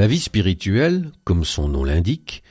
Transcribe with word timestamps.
La 0.00 0.06
vie 0.06 0.18
spirituelle, 0.18 1.12
comme 1.24 1.44
son 1.44 1.68
nom 1.68 1.84
l'indique, 1.84 2.42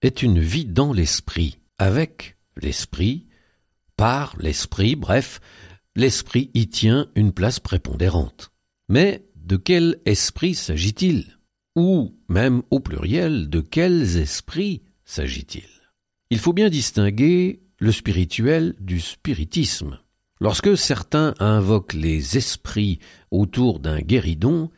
est 0.00 0.22
une 0.22 0.38
vie 0.38 0.64
dans 0.64 0.94
l'esprit, 0.94 1.58
avec 1.76 2.38
l'esprit, 2.56 3.26
par 3.94 4.34
l'esprit, 4.38 4.96
bref, 4.96 5.42
l'esprit 5.96 6.50
y 6.54 6.66
tient 6.66 7.08
une 7.14 7.32
place 7.32 7.60
prépondérante. 7.60 8.52
Mais 8.88 9.26
de 9.36 9.56
quel 9.56 10.00
esprit 10.06 10.54
s'agit-il? 10.54 11.36
Ou, 11.76 12.16
même 12.30 12.62
au 12.70 12.80
pluriel, 12.80 13.50
de 13.50 13.60
quels 13.60 14.16
esprits 14.16 14.80
s'agit-il? 15.04 15.68
Il 16.30 16.38
faut 16.38 16.54
bien 16.54 16.70
distinguer 16.70 17.60
le 17.80 17.92
spirituel 17.92 18.76
du 18.80 18.98
spiritisme. 18.98 19.98
Lorsque 20.40 20.74
certains 20.78 21.34
invoquent 21.38 21.92
les 21.92 22.38
esprits 22.38 22.98
autour 23.30 23.78
d'un 23.78 24.00
guéridon, 24.00 24.70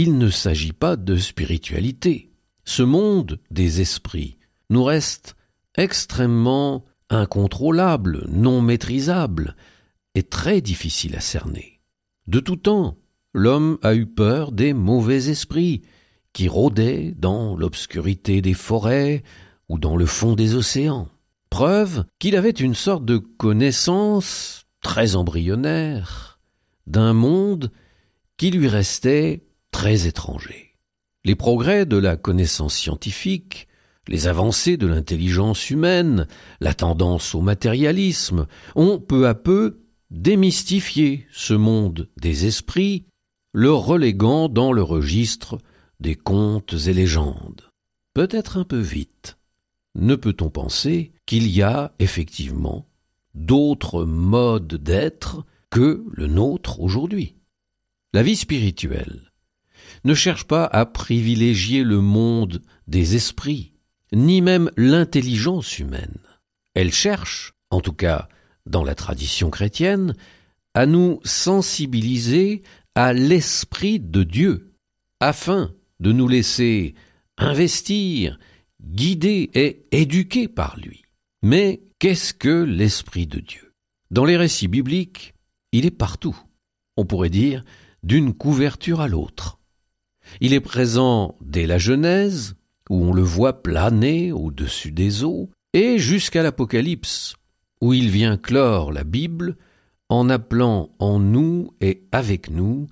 il 0.00 0.16
ne 0.16 0.30
s'agit 0.30 0.72
pas 0.72 0.96
de 0.96 1.18
spiritualité. 1.18 2.32
Ce 2.64 2.82
monde 2.82 3.38
des 3.50 3.82
esprits 3.82 4.38
nous 4.70 4.82
reste 4.82 5.36
extrêmement 5.76 6.86
incontrôlable, 7.10 8.24
non 8.30 8.62
maîtrisable, 8.62 9.56
et 10.14 10.22
très 10.22 10.62
difficile 10.62 11.16
à 11.16 11.20
cerner. 11.20 11.82
De 12.28 12.40
tout 12.40 12.56
temps, 12.56 12.96
l'homme 13.34 13.76
a 13.82 13.94
eu 13.94 14.06
peur 14.06 14.52
des 14.52 14.72
mauvais 14.72 15.28
esprits 15.28 15.82
qui 16.32 16.48
rôdaient 16.48 17.14
dans 17.18 17.54
l'obscurité 17.54 18.40
des 18.40 18.54
forêts 18.54 19.22
ou 19.68 19.78
dans 19.78 19.98
le 19.98 20.06
fond 20.06 20.34
des 20.34 20.54
océans. 20.54 21.08
Preuve 21.50 22.06
qu'il 22.18 22.36
avait 22.36 22.48
une 22.48 22.74
sorte 22.74 23.04
de 23.04 23.18
connaissance 23.18 24.64
très 24.80 25.14
embryonnaire 25.14 26.40
d'un 26.86 27.12
monde 27.12 27.70
qui 28.38 28.50
lui 28.50 28.66
restait 28.66 29.44
très 29.70 30.06
étranger. 30.06 30.76
Les 31.24 31.34
progrès 31.34 31.86
de 31.86 31.96
la 31.96 32.16
connaissance 32.16 32.74
scientifique, 32.74 33.68
les 34.08 34.26
avancées 34.26 34.76
de 34.76 34.86
l'intelligence 34.86 35.70
humaine, 35.70 36.26
la 36.60 36.74
tendance 36.74 37.34
au 37.34 37.42
matérialisme, 37.42 38.46
ont 38.74 38.98
peu 38.98 39.28
à 39.28 39.34
peu 39.34 39.80
démystifié 40.10 41.26
ce 41.30 41.54
monde 41.54 42.08
des 42.20 42.46
esprits, 42.46 43.06
le 43.52 43.72
reléguant 43.72 44.48
dans 44.48 44.72
le 44.72 44.82
registre 44.82 45.58
des 46.00 46.16
contes 46.16 46.74
et 46.86 46.92
légendes. 46.92 47.70
Peut-être 48.14 48.56
un 48.56 48.64
peu 48.64 48.80
vite. 48.80 49.36
Ne 49.94 50.16
peut-on 50.16 50.50
penser 50.50 51.12
qu'il 51.26 51.48
y 51.48 51.62
a 51.62 51.92
effectivement 51.98 52.86
d'autres 53.34 54.04
modes 54.04 54.74
d'être 54.74 55.44
que 55.70 56.04
le 56.10 56.26
nôtre 56.26 56.80
aujourd'hui? 56.80 57.36
La 58.12 58.22
vie 58.22 58.36
spirituelle 58.36 59.29
ne 60.04 60.14
cherche 60.14 60.44
pas 60.44 60.64
à 60.64 60.86
privilégier 60.86 61.82
le 61.84 62.00
monde 62.00 62.62
des 62.86 63.16
esprits, 63.16 63.72
ni 64.12 64.40
même 64.40 64.70
l'intelligence 64.76 65.78
humaine. 65.78 66.18
Elle 66.74 66.92
cherche, 66.92 67.52
en 67.70 67.80
tout 67.80 67.92
cas 67.92 68.28
dans 68.66 68.84
la 68.84 68.94
tradition 68.94 69.50
chrétienne, 69.50 70.14
à 70.74 70.86
nous 70.86 71.20
sensibiliser 71.24 72.62
à 72.94 73.12
l'Esprit 73.12 73.98
de 74.00 74.22
Dieu, 74.22 74.72
afin 75.20 75.72
de 75.98 76.12
nous 76.12 76.28
laisser 76.28 76.94
investir, 77.36 78.38
guider 78.82 79.50
et 79.54 79.86
éduquer 79.92 80.48
par 80.48 80.78
lui. 80.78 81.02
Mais 81.42 81.82
qu'est-ce 81.98 82.34
que 82.34 82.62
l'Esprit 82.62 83.26
de 83.26 83.40
Dieu? 83.40 83.72
Dans 84.10 84.24
les 84.24 84.36
récits 84.36 84.68
bibliques, 84.68 85.34
il 85.72 85.86
est 85.86 85.90
partout. 85.90 86.36
On 86.96 87.04
pourrait 87.04 87.30
dire 87.30 87.64
d'une 88.02 88.34
couverture 88.34 89.00
à 89.00 89.08
l'autre. 89.08 89.59
Il 90.40 90.52
est 90.52 90.60
présent 90.60 91.36
dès 91.40 91.66
la 91.66 91.78
Genèse, 91.78 92.54
où 92.88 93.04
on 93.04 93.12
le 93.12 93.22
voit 93.22 93.62
planer 93.62 94.32
au-dessus 94.32 94.92
des 94.92 95.24
eaux, 95.24 95.50
et 95.72 95.98
jusqu'à 95.98 96.42
l'Apocalypse, 96.42 97.34
où 97.80 97.92
il 97.92 98.10
vient 98.10 98.36
clore 98.36 98.92
la 98.92 99.04
Bible 99.04 99.56
en 100.08 100.28
appelant 100.28 100.90
en 100.98 101.18
nous 101.18 101.72
et 101.80 102.02
avec 102.12 102.50
nous 102.50 102.88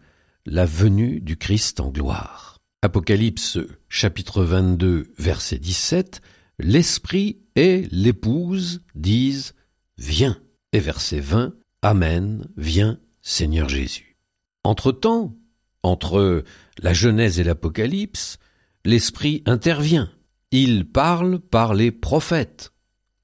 la 0.47 0.65
venue 0.65 1.21
du 1.21 1.37
Christ 1.37 1.81
en 1.81 1.91
gloire. 1.91 2.59
Apocalypse 2.82 3.59
chapitre 3.88 4.44
22 4.44 5.12
verset 5.19 5.59
17, 5.59 6.21
l'Esprit 6.60 7.38
et 7.56 7.88
l'épouse 7.91 8.82
disent 8.94 9.54
Viens. 9.98 10.38
Et 10.72 10.81
verset 10.81 11.21
20, 11.21 11.54
Amen, 11.82 12.47
viens 12.56 13.00
Seigneur 13.22 13.69
Jésus. 13.69 14.16
Entre-temps, 14.65 15.34
entre 15.83 16.44
la 16.81 16.93
Genèse 16.93 17.41
et 17.41 17.44
l'Apocalypse, 17.44 18.39
l'Esprit 18.84 19.43
intervient. 19.47 20.11
Il 20.50 20.87
parle 20.91 21.41
par 21.41 21.75
les 21.75 21.91
prophètes, 21.91 22.72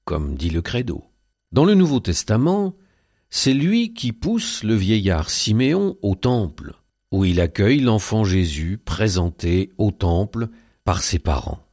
comme 0.03 0.35
dit 0.35 0.49
le 0.49 0.61
Credo. 0.61 1.03
Dans 1.51 1.65
le 1.65 1.73
Nouveau 1.73 1.99
Testament, 1.99 2.75
c'est 3.29 3.53
lui 3.53 3.93
qui 3.93 4.11
pousse 4.11 4.63
le 4.63 4.75
vieillard 4.75 5.29
Siméon 5.29 5.97
au 6.01 6.15
temple, 6.15 6.73
où 7.11 7.25
il 7.25 7.41
accueille 7.41 7.79
l'enfant 7.79 8.23
Jésus 8.23 8.77
présenté 8.77 9.71
au 9.77 9.91
temple 9.91 10.49
par 10.83 11.01
ses 11.01 11.19
parents. 11.19 11.65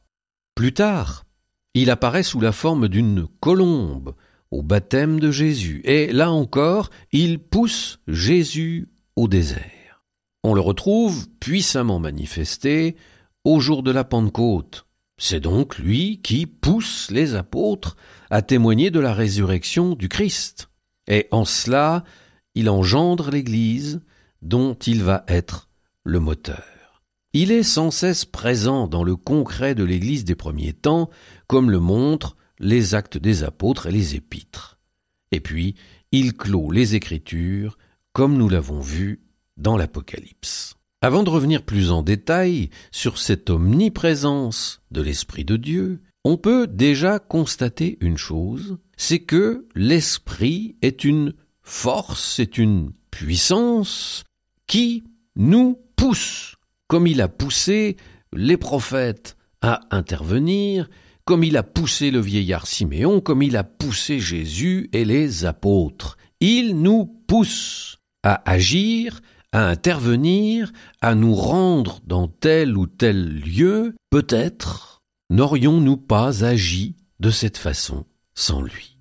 Plus 0.55 0.73
tard, 0.73 1.25
il 1.73 1.89
apparaît 1.89 2.23
sous 2.23 2.39
la 2.39 2.51
forme 2.51 2.87
d'une 2.87 3.27
colombe 3.39 4.15
au 4.51 4.61
baptême 4.61 5.19
de 5.19 5.31
Jésus, 5.31 5.81
et 5.83 6.11
là 6.11 6.31
encore, 6.31 6.91
il 7.11 7.39
pousse 7.39 7.99
Jésus 8.07 8.89
au 9.15 9.27
désert. 9.27 9.82
On 10.43 10.53
le 10.53 10.61
retrouve 10.61 11.29
puissamment 11.39 11.99
manifesté 11.99 12.97
au 13.45 13.61
jour 13.61 13.81
de 13.81 13.91
la 13.91 14.03
Pentecôte. 14.03 14.85
C'est 15.17 15.39
donc 15.39 15.77
lui 15.77 16.19
qui 16.21 16.45
pousse 16.45 17.09
les 17.11 17.35
apôtres 17.35 17.95
à 18.29 18.41
témoigner 18.41 18.91
de 18.91 18.99
la 18.99 19.13
résurrection 19.13 19.95
du 19.95 20.09
Christ. 20.09 20.69
Et 21.07 21.27
en 21.31 21.45
cela, 21.45 22.03
il 22.55 22.69
engendre 22.69 23.31
l'Église 23.31 24.01
dont 24.41 24.73
il 24.73 25.01
va 25.01 25.23
être 25.29 25.69
le 26.03 26.19
moteur. 26.19 27.03
Il 27.31 27.51
est 27.51 27.63
sans 27.63 27.89
cesse 27.89 28.25
présent 28.25 28.87
dans 28.87 29.03
le 29.03 29.15
concret 29.15 29.75
de 29.75 29.85
l'Église 29.85 30.25
des 30.25 30.35
premiers 30.35 30.73
temps, 30.73 31.09
comme 31.47 31.71
le 31.71 31.79
montrent 31.79 32.35
les 32.59 32.95
actes 32.95 33.17
des 33.17 33.43
apôtres 33.43 33.87
et 33.87 33.91
les 33.91 34.15
épîtres. 34.15 34.77
Et 35.31 35.39
puis, 35.39 35.75
il 36.11 36.33
clôt 36.33 36.69
les 36.69 36.95
Écritures, 36.95 37.77
comme 38.11 38.37
nous 38.37 38.49
l'avons 38.49 38.81
vu 38.81 39.22
dans 39.57 39.77
l'Apocalypse. 39.77 40.75
Avant 41.01 41.23
de 41.23 41.29
revenir 41.29 41.63
plus 41.63 41.91
en 41.91 42.01
détail 42.01 42.69
sur 42.91 43.17
cette 43.17 43.49
omniprésence 43.49 44.81
de 44.91 45.01
l'Esprit 45.01 45.43
de 45.43 45.57
Dieu, 45.57 46.01
on 46.23 46.37
peut 46.37 46.67
déjà 46.67 47.19
constater 47.19 47.97
une 47.99 48.17
chose, 48.17 48.77
c'est 48.95 49.19
que 49.19 49.67
l'Esprit 49.75 50.77
est 50.81 51.03
une 51.03 51.33
force, 51.61 52.39
est 52.39 52.57
une 52.57 52.93
puissance 53.11 54.23
qui 54.67 55.03
nous 55.35 55.77
pousse, 55.97 56.55
comme 56.87 57.07
il 57.07 57.21
a 57.21 57.27
poussé 57.27 57.97
les 58.31 58.57
prophètes 58.57 59.35
à 59.61 59.81
intervenir, 59.91 60.89
comme 61.25 61.43
il 61.43 61.57
a 61.57 61.63
poussé 61.63 62.11
le 62.11 62.19
vieillard 62.19 62.67
Siméon, 62.67 63.21
comme 63.21 63.43
il 63.43 63.57
a 63.57 63.63
poussé 63.63 64.19
Jésus 64.19 64.89
et 64.93 65.05
les 65.05 65.45
apôtres. 65.45 66.17
Il 66.39 66.81
nous 66.81 67.05
pousse 67.05 67.97
à 68.23 68.49
agir, 68.49 69.21
à 69.53 69.69
intervenir, 69.69 70.73
à 70.99 71.15
nous 71.15 71.35
rendre 71.35 72.01
dans 72.05 72.27
tel 72.27 72.75
ou 72.75 72.87
tel 72.87 73.39
lieu, 73.39 73.95
peut-être 74.09 75.03
n'aurions-nous 75.29 75.97
pas 75.97 76.43
agi 76.43 76.97
de 77.19 77.29
cette 77.29 77.57
façon 77.57 78.05
sans 78.33 78.61
lui. 78.61 78.92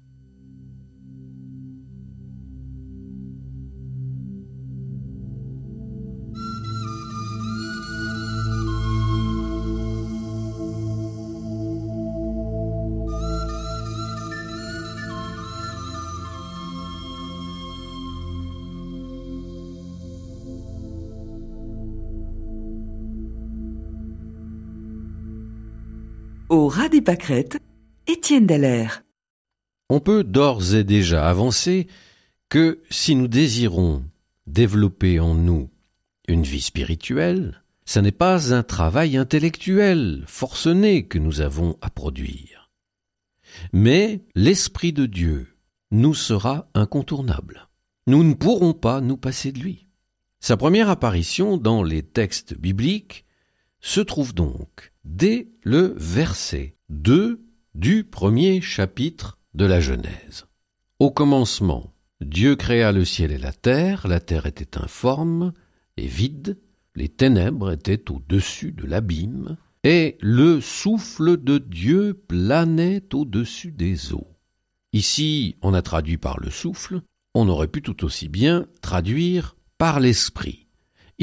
Au 26.53 26.69
ras 26.69 26.91
des 26.91 27.01
pâquerettes, 27.01 27.63
Étienne 28.07 28.45
Dallaire. 28.45 29.05
On 29.89 30.01
peut 30.01 30.23
d'ores 30.23 30.75
et 30.75 30.85
déjà 30.85 31.27
avancer 31.27 31.87
que 32.51 32.83
si 32.91 33.15
nous 33.15 33.27
désirons 33.27 34.05
développer 34.47 35.19
en 35.19 35.35
nous 35.35 35.71
une 36.29 36.43
vie 36.43 36.61
spirituelle, 36.61 37.63
ce 37.87 38.01
n'est 38.01 38.13
pas 38.13 38.53
un 38.53 38.63
travail 38.63 39.17
intellectuel 39.17 40.25
forcené 40.27 41.07
que 41.09 41.17
nous 41.17 41.41
avons 41.41 41.79
à 41.81 41.89
produire. 41.89 42.71
Mais 43.73 44.21
l'Esprit 44.35 44.93
de 44.93 45.07
Dieu 45.07 45.57
nous 45.91 46.13
sera 46.13 46.69
incontournable. 46.75 47.71
Nous 48.07 48.25
ne 48.25 48.35
pourrons 48.35 48.75
pas 48.75 49.01
nous 49.01 49.17
passer 49.17 49.53
de 49.53 49.59
lui. 49.59 49.87
Sa 50.39 50.59
première 50.59 50.91
apparition 50.91 51.57
dans 51.57 51.83
les 51.83 52.03
textes 52.03 52.55
bibliques 52.59 53.25
se 53.81 54.03
trouve 54.03 54.35
donc 54.35 54.92
dès 55.05 55.49
le 55.63 55.95
verset 55.97 56.77
2 56.91 57.45
du 57.75 58.05
premier 58.05 58.61
chapitre 58.61 59.39
de 59.55 59.65
la 59.65 59.81
Genèse. 59.81 60.47
Au 60.99 61.11
commencement, 61.11 61.93
Dieu 62.21 62.55
créa 62.57 62.93
le 62.93 63.05
ciel 63.05 63.33
et 63.33 63.39
la 63.39 63.53
terre, 63.53 64.07
la 64.07 64.21
terre 64.21 64.47
était 64.47 64.79
informe 64.79 65.53
et 65.97 66.07
vide, 66.07 66.59
les 66.95 67.09
ténèbres 67.09 67.73
étaient 67.73 68.11
au-dessus 68.11 68.73
de 68.73 68.87
l'abîme, 68.87 69.57
et 69.85 70.17
le 70.21 70.61
souffle 70.61 71.43
de 71.43 71.59
Dieu 71.59 72.15
planait 72.15 73.03
au-dessus 73.13 73.73
des 73.73 74.13
eaux. 74.13 74.29
Ici, 74.93 75.57
on 75.63 75.75
a 75.75 75.83
traduit 75.83 76.19
par 76.19 76.39
le 76.39 76.51
souffle, 76.51 77.03
on 77.35 77.49
aurait 77.49 77.69
pu 77.69 77.83
tout 77.83 78.05
aussi 78.05 78.29
bien 78.29 78.67
traduire 78.83 79.57
par 79.79 79.99
l'esprit. 79.99 80.69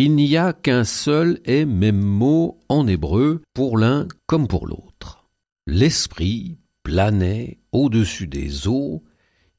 Il 0.01 0.15
n'y 0.15 0.37
a 0.37 0.53
qu'un 0.53 0.85
seul 0.85 1.41
et 1.43 1.65
même 1.65 1.99
mot 1.99 2.61
en 2.69 2.87
hébreu 2.87 3.41
pour 3.53 3.77
l'un 3.77 4.07
comme 4.27 4.47
pour 4.47 4.65
l'autre. 4.65 5.27
L'esprit 5.67 6.57
planait 6.83 7.59
au-dessus 7.73 8.25
des 8.25 8.69
eaux 8.69 9.03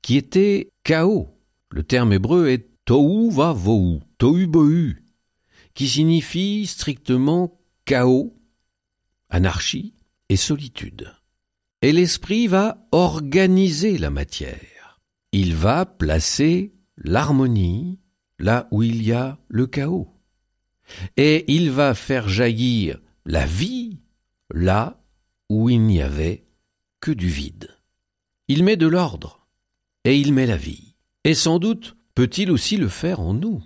qui 0.00 0.16
étaient 0.16 0.70
chaos. 0.82 1.28
Le 1.68 1.82
terme 1.82 2.14
hébreu 2.14 2.48
est 2.48 2.70
tohu 2.86 3.30
va 3.30 3.52
vohu, 3.52 4.00
tohu 4.16 4.46
bohu, 4.46 5.04
qui 5.74 5.86
signifie 5.86 6.64
strictement 6.66 7.60
chaos, 7.84 8.34
anarchie 9.28 9.92
et 10.30 10.36
solitude. 10.36 11.12
Et 11.82 11.92
l'esprit 11.92 12.46
va 12.46 12.88
organiser 12.92 13.98
la 13.98 14.08
matière. 14.08 15.02
Il 15.32 15.54
va 15.54 15.84
placer 15.84 16.72
l'harmonie 16.96 17.98
là 18.38 18.68
où 18.70 18.82
il 18.82 19.02
y 19.02 19.12
a 19.12 19.38
le 19.48 19.66
chaos. 19.66 20.08
Et 21.16 21.52
il 21.52 21.70
va 21.70 21.94
faire 21.94 22.28
jaillir 22.28 23.00
la 23.24 23.46
vie 23.46 23.98
là 24.52 25.00
où 25.48 25.68
il 25.68 25.82
n'y 25.82 26.00
avait 26.00 26.44
que 27.00 27.10
du 27.10 27.28
vide. 27.28 27.76
Il 28.48 28.64
met 28.64 28.76
de 28.76 28.86
l'ordre, 28.86 29.46
et 30.04 30.18
il 30.18 30.32
met 30.32 30.46
la 30.46 30.56
vie. 30.56 30.94
Et 31.24 31.34
sans 31.34 31.58
doute 31.58 31.96
peut-il 32.14 32.50
aussi 32.50 32.76
le 32.76 32.88
faire 32.88 33.20
en 33.20 33.34
nous, 33.34 33.62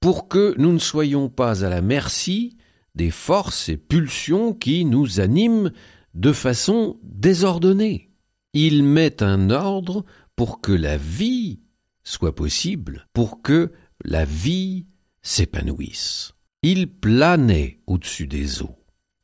pour 0.00 0.28
que 0.28 0.54
nous 0.58 0.72
ne 0.72 0.78
soyons 0.78 1.28
pas 1.28 1.64
à 1.64 1.68
la 1.68 1.82
merci 1.82 2.56
des 2.94 3.10
forces 3.10 3.68
et 3.68 3.76
pulsions 3.76 4.52
qui 4.52 4.84
nous 4.84 5.20
animent 5.20 5.72
de 6.14 6.32
façon 6.32 6.98
désordonnée. 7.02 8.10
Il 8.52 8.82
met 8.82 9.22
un 9.22 9.50
ordre 9.50 10.04
pour 10.36 10.60
que 10.60 10.72
la 10.72 10.96
vie 10.96 11.60
soit 12.04 12.34
possible, 12.34 13.08
pour 13.12 13.42
que 13.42 13.72
la 14.04 14.24
vie 14.24 14.86
s'épanouisse. 15.22 16.31
Il 16.64 16.88
planait 16.88 17.80
au-dessus 17.88 18.28
des 18.28 18.62
eaux. 18.62 18.76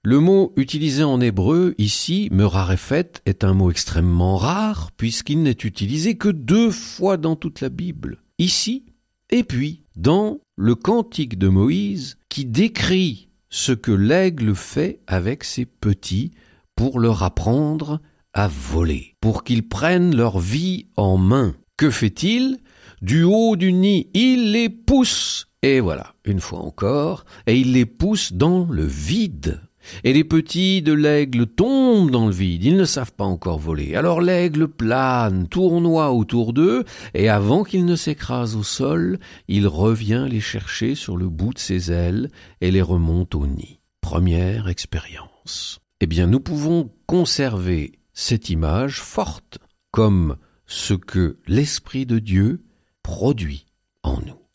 Le 0.03 0.19
mot 0.19 0.53
utilisé 0.57 1.05
en 1.05 1.21
hébreu 1.21 1.75
ici, 1.79 2.29
merarefet, 2.33 3.13
est 3.27 3.45
un 3.45 3.55
mot 3.55 3.71
extrêmement 3.71 4.37
rare 4.37 4.91
puisqu'il 4.97 5.43
n'est 5.43 5.51
utilisé 5.51 6.17
que 6.17 6.29
deux 6.29 6.71
fois 6.71 7.17
dans 7.17 7.37
toute 7.37 7.61
la 7.61 7.69
Bible. 7.69 8.23
Ici, 8.39 8.87
et 9.31 9.45
puis 9.45 9.85
dans 9.97 10.41
le 10.57 10.75
cantique 10.75 11.39
de 11.39 11.49
Moïse 11.49 12.19
qui 12.29 12.45
décrit 12.45 13.29
ce 13.51 13.73
que 13.73 13.93
l'aigle 13.93 14.55
fait 14.55 15.01
avec 15.07 15.45
ses 15.45 15.65
petits 15.65 16.33
pour 16.75 16.99
leur 16.99 17.23
apprendre 17.23 18.01
à 18.33 18.49
voler, 18.49 19.15
pour 19.21 19.45
qu'ils 19.45 19.69
prennent 19.69 20.15
leur 20.15 20.39
vie 20.39 20.87
en 20.97 21.19
main. 21.19 21.55
Que 21.77 21.91
fait-il? 21.91 22.59
Du 23.01 23.23
haut 23.23 23.57
du 23.57 23.73
nid, 23.73 24.09
il 24.15 24.53
les 24.53 24.69
pousse. 24.69 25.48
Et 25.63 25.81
voilà, 25.81 26.15
une 26.25 26.41
fois 26.41 26.61
encore, 26.61 27.25
et 27.47 27.59
il 27.59 27.73
les 27.73 27.87
pousse 27.87 28.33
dans 28.33 28.67
le 28.71 28.85
vide. 28.85 29.61
Et 30.05 30.13
les 30.13 30.25
petits 30.25 30.83
de 30.83 30.93
l'aigle 30.93 31.47
tombent 31.47 32.11
dans 32.11 32.27
le 32.27 32.33
vide, 32.33 32.65
ils 32.65 32.77
ne 32.77 32.85
savent 32.85 33.13
pas 33.13 33.25
encore 33.25 33.59
voler. 33.59 33.97
Alors 33.97 34.21
l'aigle 34.21 34.69
plane, 34.69 35.49
tournoie 35.49 36.13
autour 36.13 36.53
d'eux, 36.53 36.85
et 37.15 37.29
avant 37.29 37.65
qu'ils 37.65 37.87
ne 37.87 37.97
s'écrasent 37.97 38.57
au 38.57 38.63
sol, 38.63 39.19
il 39.49 39.67
revient 39.67 40.27
les 40.31 40.41
chercher 40.41 40.95
sur 40.95 41.17
le 41.17 41.29
bout 41.29 41.55
de 41.55 41.59
ses 41.59 41.91
ailes 41.91 42.31
et 42.61 42.71
les 42.71 42.83
remonte 42.83 43.35
au 43.35 43.47
nid. 43.47 43.81
Première 44.01 44.69
expérience. 44.69 45.81
Eh 46.01 46.07
bien, 46.07 46.27
nous 46.27 46.41
pouvons 46.41 46.91
conserver 47.07 47.93
cette 48.13 48.51
image 48.51 49.01
forte 49.01 49.59
comme 49.91 50.37
ce 50.67 50.95
que 50.95 51.39
l'Esprit 51.47 52.07
de 52.07 52.19
Dieu 52.19 52.65
produit 53.03 53.67
en 54.03 54.21
nous. 54.21 54.48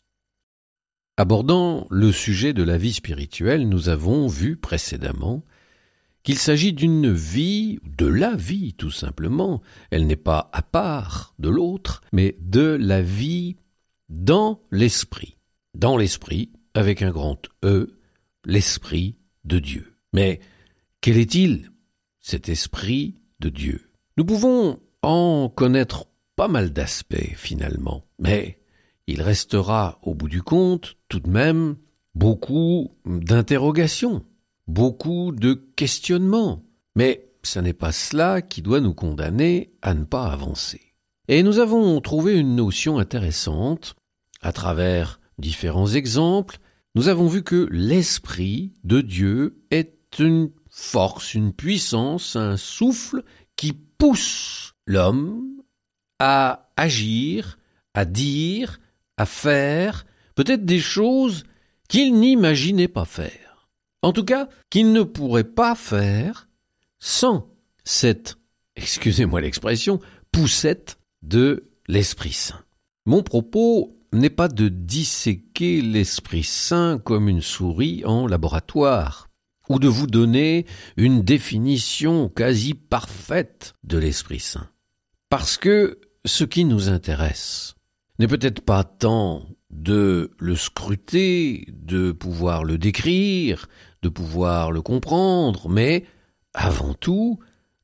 Abordant 1.16 1.86
le 1.90 2.10
sujet 2.10 2.52
de 2.52 2.64
la 2.64 2.76
vie 2.76 2.92
spirituelle, 2.92 3.68
nous 3.68 3.88
avons 3.88 4.26
vu 4.26 4.56
précédemment 4.56 5.44
qu'il 6.24 6.38
s'agit 6.38 6.72
d'une 6.72 7.12
vie, 7.12 7.78
de 7.84 8.06
la 8.06 8.34
vie 8.34 8.74
tout 8.74 8.90
simplement, 8.90 9.62
elle 9.90 10.08
n'est 10.08 10.16
pas 10.16 10.50
à 10.52 10.62
part 10.62 11.34
de 11.38 11.50
l'autre, 11.50 12.00
mais 12.12 12.34
de 12.40 12.76
la 12.80 13.00
vie 13.00 13.56
dans 14.08 14.60
l'esprit. 14.72 15.36
Dans 15.74 15.96
l'esprit, 15.96 16.50
avec 16.74 17.02
un 17.02 17.10
grand 17.10 17.40
E, 17.64 17.96
l'esprit 18.44 19.16
de 19.44 19.60
Dieu. 19.60 19.96
Mais 20.12 20.40
quel 21.00 21.18
est-il, 21.18 21.70
cet 22.20 22.48
esprit 22.48 23.20
de 23.38 23.50
Dieu? 23.50 23.90
Nous 24.16 24.24
pouvons 24.24 24.80
en 25.02 25.48
connaître 25.48 26.06
pas 26.34 26.48
mal 26.48 26.72
d'aspects 26.72 27.34
finalement, 27.36 28.04
mais 28.18 28.58
il 29.06 29.22
restera 29.22 29.98
au 30.02 30.14
bout 30.14 30.28
du 30.28 30.42
compte 30.42 30.96
tout 31.08 31.20
de 31.20 31.28
même 31.28 31.76
beaucoup 32.14 32.96
d'interrogations, 33.04 34.24
beaucoup 34.66 35.32
de 35.32 35.54
questionnements. 35.76 36.64
Mais 36.96 37.28
ce 37.42 37.58
n'est 37.58 37.74
pas 37.74 37.92
cela 37.92 38.42
qui 38.42 38.62
doit 38.62 38.80
nous 38.80 38.94
condamner 38.94 39.72
à 39.82 39.94
ne 39.94 40.04
pas 40.04 40.26
avancer. 40.26 40.80
Et 41.28 41.42
nous 41.42 41.58
avons 41.58 42.00
trouvé 42.00 42.38
une 42.38 42.56
notion 42.56 42.98
intéressante 42.98 43.96
à 44.40 44.52
travers 44.52 45.20
différents 45.38 45.88
exemples. 45.88 46.58
Nous 46.94 47.08
avons 47.08 47.26
vu 47.26 47.42
que 47.42 47.66
l'Esprit 47.70 48.72
de 48.84 49.00
Dieu 49.00 49.64
est 49.70 50.18
une 50.18 50.50
force, 50.70 51.34
une 51.34 51.52
puissance, 51.52 52.36
un 52.36 52.56
souffle 52.56 53.22
qui 53.56 53.72
pousse 53.72 54.74
l'homme 54.86 55.62
à 56.18 56.70
agir, 56.76 57.58
à 57.94 58.04
dire, 58.04 58.78
à 59.16 59.26
faire 59.26 60.06
peut-être 60.34 60.64
des 60.64 60.80
choses 60.80 61.44
qu'il 61.88 62.14
n'imaginait 62.14 62.88
pas 62.88 63.04
faire. 63.04 63.68
En 64.02 64.12
tout 64.12 64.24
cas, 64.24 64.48
qu'il 64.70 64.92
ne 64.92 65.02
pourrait 65.02 65.44
pas 65.44 65.74
faire 65.74 66.48
sans 66.98 67.48
cette, 67.84 68.36
excusez-moi 68.76 69.40
l'expression, 69.40 70.00
poussette 70.32 70.98
de 71.22 71.70
l'Esprit 71.86 72.32
Saint. 72.32 72.64
Mon 73.06 73.22
propos 73.22 73.96
n'est 74.12 74.30
pas 74.30 74.48
de 74.48 74.68
disséquer 74.68 75.80
l'Esprit 75.80 76.44
Saint 76.44 76.98
comme 76.98 77.28
une 77.28 77.42
souris 77.42 78.04
en 78.04 78.26
laboratoire, 78.26 79.28
ou 79.68 79.78
de 79.78 79.88
vous 79.88 80.06
donner 80.06 80.66
une 80.96 81.22
définition 81.22 82.28
quasi 82.28 82.74
parfaite 82.74 83.74
de 83.82 83.98
l'Esprit 83.98 84.40
Saint. 84.40 84.68
Parce 85.30 85.56
que 85.56 86.00
ce 86.24 86.44
qui 86.44 86.64
nous 86.64 86.88
intéresse, 86.88 87.73
n'est 88.18 88.28
peut-être 88.28 88.60
pas 88.60 88.84
tant 88.84 89.46
de 89.70 90.30
le 90.38 90.56
scruter, 90.56 91.66
de 91.72 92.12
pouvoir 92.12 92.64
le 92.64 92.78
décrire, 92.78 93.66
de 94.02 94.08
pouvoir 94.08 94.70
le 94.70 94.82
comprendre, 94.82 95.68
mais 95.68 96.04
avant 96.52 96.94
tout 96.94 97.38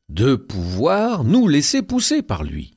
de 0.09 0.35
pouvoir 0.35 1.25
nous 1.25 1.49
laisser 1.49 1.83
pousser 1.83 2.23
par 2.23 2.43
lui. 2.43 2.75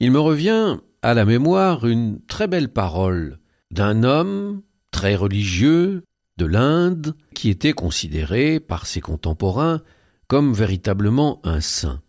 Il 0.00 0.10
me 0.10 0.20
revient 0.20 0.78
à 1.02 1.14
la 1.14 1.24
mémoire 1.24 1.86
une 1.86 2.20
très 2.26 2.46
belle 2.46 2.72
parole 2.72 3.38
d'un 3.70 4.02
homme 4.04 4.62
très 4.90 5.16
religieux 5.16 6.04
de 6.36 6.46
l'Inde 6.46 7.14
qui 7.34 7.50
était 7.50 7.72
considéré 7.72 8.60
par 8.60 8.86
ses 8.86 9.00
contemporains 9.00 9.82
comme 10.28 10.54
véritablement 10.54 11.40
un 11.44 11.60
saint. 11.60 12.00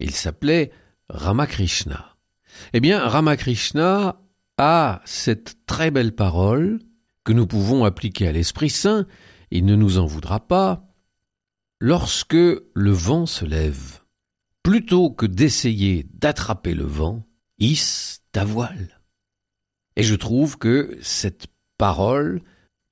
Il 0.00 0.12
s'appelait 0.12 0.70
Ramakrishna. 1.08 2.13
Eh 2.72 2.80
bien, 2.80 3.06
Ramakrishna 3.06 4.20
a 4.58 5.02
cette 5.04 5.66
très 5.66 5.90
belle 5.90 6.14
parole 6.14 6.80
que 7.24 7.32
nous 7.32 7.46
pouvons 7.46 7.84
appliquer 7.84 8.28
à 8.28 8.32
l'Esprit 8.32 8.70
Saint, 8.70 9.06
il 9.50 9.64
ne 9.64 9.76
nous 9.76 9.98
en 9.98 10.06
voudra 10.06 10.46
pas. 10.46 10.90
lorsque 11.80 12.34
le 12.34 12.90
vent 12.92 13.26
se 13.26 13.44
lève, 13.44 14.00
plutôt 14.62 15.10
que 15.10 15.26
d'essayer 15.26 16.06
d'attraper 16.14 16.72
le 16.72 16.84
vent, 16.84 17.26
hisse 17.58 18.22
ta 18.32 18.44
voile. 18.44 19.00
Et 19.96 20.02
je 20.02 20.14
trouve 20.14 20.56
que 20.56 20.96
cette 21.02 21.46
parole 21.76 22.40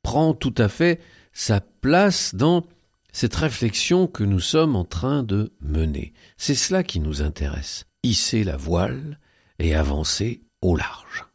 prend 0.03 0.35
tout 0.35 0.55
à 0.59 0.69
fait 0.69 1.01
sa 1.33 1.61
place 1.61 2.35
dans 2.35 2.67
cette 3.13 3.35
réflexion 3.35 4.07
que 4.07 4.25
nous 4.25 4.41
sommes 4.41 4.77
en 4.77 4.85
train 4.85 5.23
de 5.23 5.55
mener. 5.61 6.13
C'est 6.37 6.55
cela 6.55 6.83
qui 6.83 7.01
nous 7.01 7.23
intéresse. 7.23 7.87
Hisser 8.03 8.45
la 8.45 8.57
voile 8.57 9.19
et 9.63 9.75
avancer 9.75 10.43
au 10.61 10.77
large. 10.77 11.27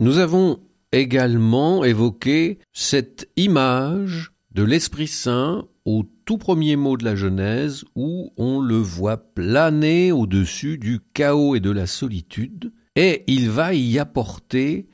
Nous 0.00 0.18
avons 0.18 0.60
également 0.92 1.84
évoqué 1.84 2.58
cette 2.72 3.30
image 3.36 4.32
de 4.50 4.64
l'Esprit 4.64 5.06
Saint 5.06 5.68
au 5.84 6.04
tout 6.24 6.36
premier 6.36 6.74
mot 6.74 6.96
de 6.96 7.04
la 7.04 7.14
Genèse 7.14 7.84
où 7.94 8.32
on 8.36 8.60
le 8.60 8.76
voit 8.76 9.16
planer 9.16 10.10
au-dessus 10.10 10.78
du 10.78 11.00
chaos 11.14 11.54
et 11.54 11.60
de 11.60 11.70
la 11.70 11.86
solitude 11.86 12.72
et 12.96 13.22
il 13.28 13.50
va 13.50 13.72
y 13.72 13.98
apporter 13.98 14.88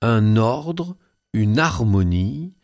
un 0.00 0.36
ordre, 0.36 0.96
une 1.34 1.58
harmonie 1.58 2.54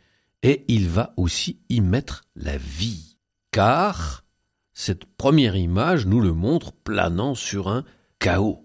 et 0.43 0.65
il 0.69 0.89
va 0.89 1.13
aussi 1.19 1.61
y 1.69 1.83
mettre 1.83 2.23
la 2.35 2.57
vie. 2.57 3.19
Car 3.51 4.25
cette 4.73 5.05
première 5.05 5.57
image 5.57 6.07
nous 6.07 6.21
le 6.21 6.33
montre 6.33 6.73
planant 6.73 7.35
sur 7.35 7.69
un 7.69 7.85
chaos, 8.21 8.65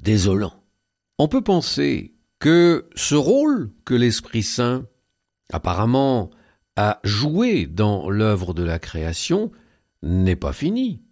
désolant. 0.00 0.64
On 1.18 1.28
peut 1.28 1.42
penser 1.42 2.14
que 2.38 2.88
ce 2.94 3.14
rôle 3.14 3.70
que 3.84 3.94
l'Esprit 3.94 4.42
Saint 4.42 4.86
apparemment 5.52 6.30
a 6.76 7.00
joué 7.04 7.66
dans 7.66 8.08
l'œuvre 8.08 8.54
de 8.54 8.62
la 8.62 8.78
création 8.78 9.50
n'est 10.02 10.36
pas 10.36 10.52
fini, 10.52 11.02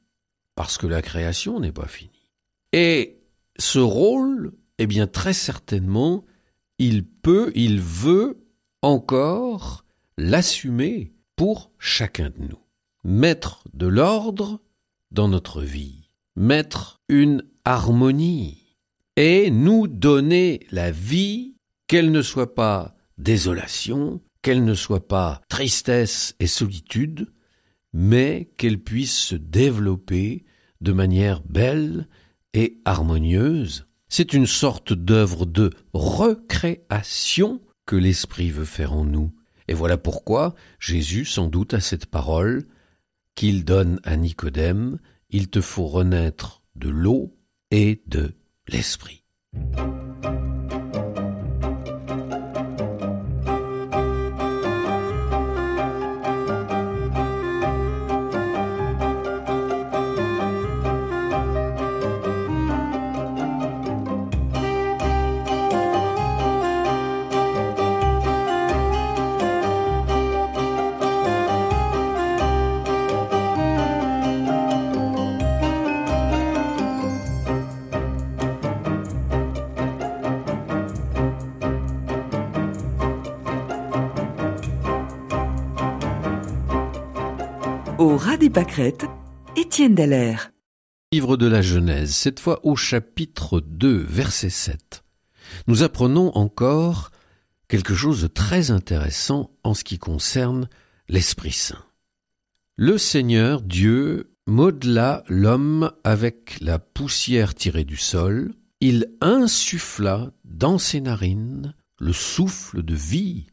parce 0.55 0.79
que 0.79 0.87
la 0.87 1.03
création 1.03 1.61
n'est 1.61 1.73
pas 1.73 1.89
finie. 1.89 2.33
Et 2.73 3.21
ce 3.59 3.79
rôle, 3.79 4.53
eh 4.79 4.87
bien 4.87 5.07
très 5.07 5.33
certainement, 5.33 6.25
il 6.79 7.05
peut, 7.05 7.53
il 7.55 7.81
veut 7.81 8.47
encore 8.83 9.85
l'assumer 10.17 11.13
pour 11.37 11.71
chacun 11.79 12.31
de 12.31 12.49
nous. 12.49 12.63
Mettre 13.05 13.65
de 13.75 13.87
l'ordre 13.87 14.61
dans 15.11 15.29
notre 15.29 15.63
vie, 15.63 16.09
mettre 16.37 17.01
une 17.09 17.45
harmonie 17.65 18.68
et 19.19 19.51
nous 19.51 19.89
donner 19.89 20.61
la 20.71 20.93
vie, 20.93 21.57
qu'elle 21.89 22.13
ne 22.13 22.23
soit 22.23 22.55
pas 22.55 22.95
désolation, 23.19 24.21
qu'elle 24.43 24.65
ne 24.65 24.75
soit 24.75 25.09
pas 25.09 25.43
tristesse 25.49 26.37
et 26.39 26.47
solitude, 26.47 27.27
mais 27.93 28.53
qu'elle 28.59 28.79
puisse 28.79 29.19
se 29.19 29.35
développer 29.35 30.45
de 30.81 30.93
manière 30.93 31.43
belle 31.43 32.07
et 32.55 32.81
harmonieuse. 32.85 33.89
C'est 34.09 34.35
une 34.35 34.47
sorte 34.47 34.93
d'œuvre 34.93 35.47
de 35.47 35.71
recréation 35.93 37.61
que 37.87 37.97
l'Esprit 37.97 38.53
veut 38.53 38.65
faire 38.65 38.93
en 38.93 39.05
nous. 39.05 39.33
Et 39.67 39.75
voilà 39.75 39.97
pourquoi 39.97 40.55
Jésus, 40.79 41.25
sans 41.25 41.49
doute, 41.49 41.75
a 41.75 41.81
cette 41.81 42.07
parole 42.07 42.69
qu'il 43.35 43.65
donne 43.65 43.99
à 44.05 44.17
Nicodème, 44.17 45.01
il 45.29 45.51
te 45.51 45.61
faut 45.61 45.89
renaître 45.89 46.63
de 46.77 46.89
l'eau 46.89 47.37
et 47.73 48.01
de 48.07 48.37
l'Esprit. 48.69 49.25
Des 88.39 88.51
pâquerettes, 88.51 89.07
Étienne 89.57 89.95
Dallaire. 89.95 90.53
Livre 91.13 91.37
de 91.37 91.47
la 91.47 91.61
Genèse, 91.61 92.15
cette 92.15 92.39
fois 92.39 92.61
au 92.65 92.77
chapitre 92.77 93.61
2, 93.61 93.97
verset 94.09 94.51
7. 94.51 95.03
Nous 95.67 95.83
apprenons 95.83 96.31
encore 96.37 97.11
quelque 97.67 97.95
chose 97.95 98.23
de 98.23 98.29
très 98.29 98.71
intéressant 98.71 99.51
en 99.65 99.75
ce 99.75 99.83
qui 99.83 99.99
concerne 99.99 100.69
l'Esprit 101.09 101.53
Saint. 101.53 101.85
Le 102.77 102.97
Seigneur 102.97 103.61
Dieu 103.61 104.31
modela 104.47 105.25
l'homme 105.29 105.91
avec 106.05 106.59
la 106.61 106.79
poussière 106.79 107.55
tirée 107.55 107.85
du 107.85 107.97
sol, 107.97 108.55
il 108.81 109.07
insuffla 109.21 110.31
dans 110.45 110.79
ses 110.79 111.01
narines 111.01 111.75
le 111.99 112.13
souffle 112.13 112.85
de 112.85 112.95
vie, 112.95 113.47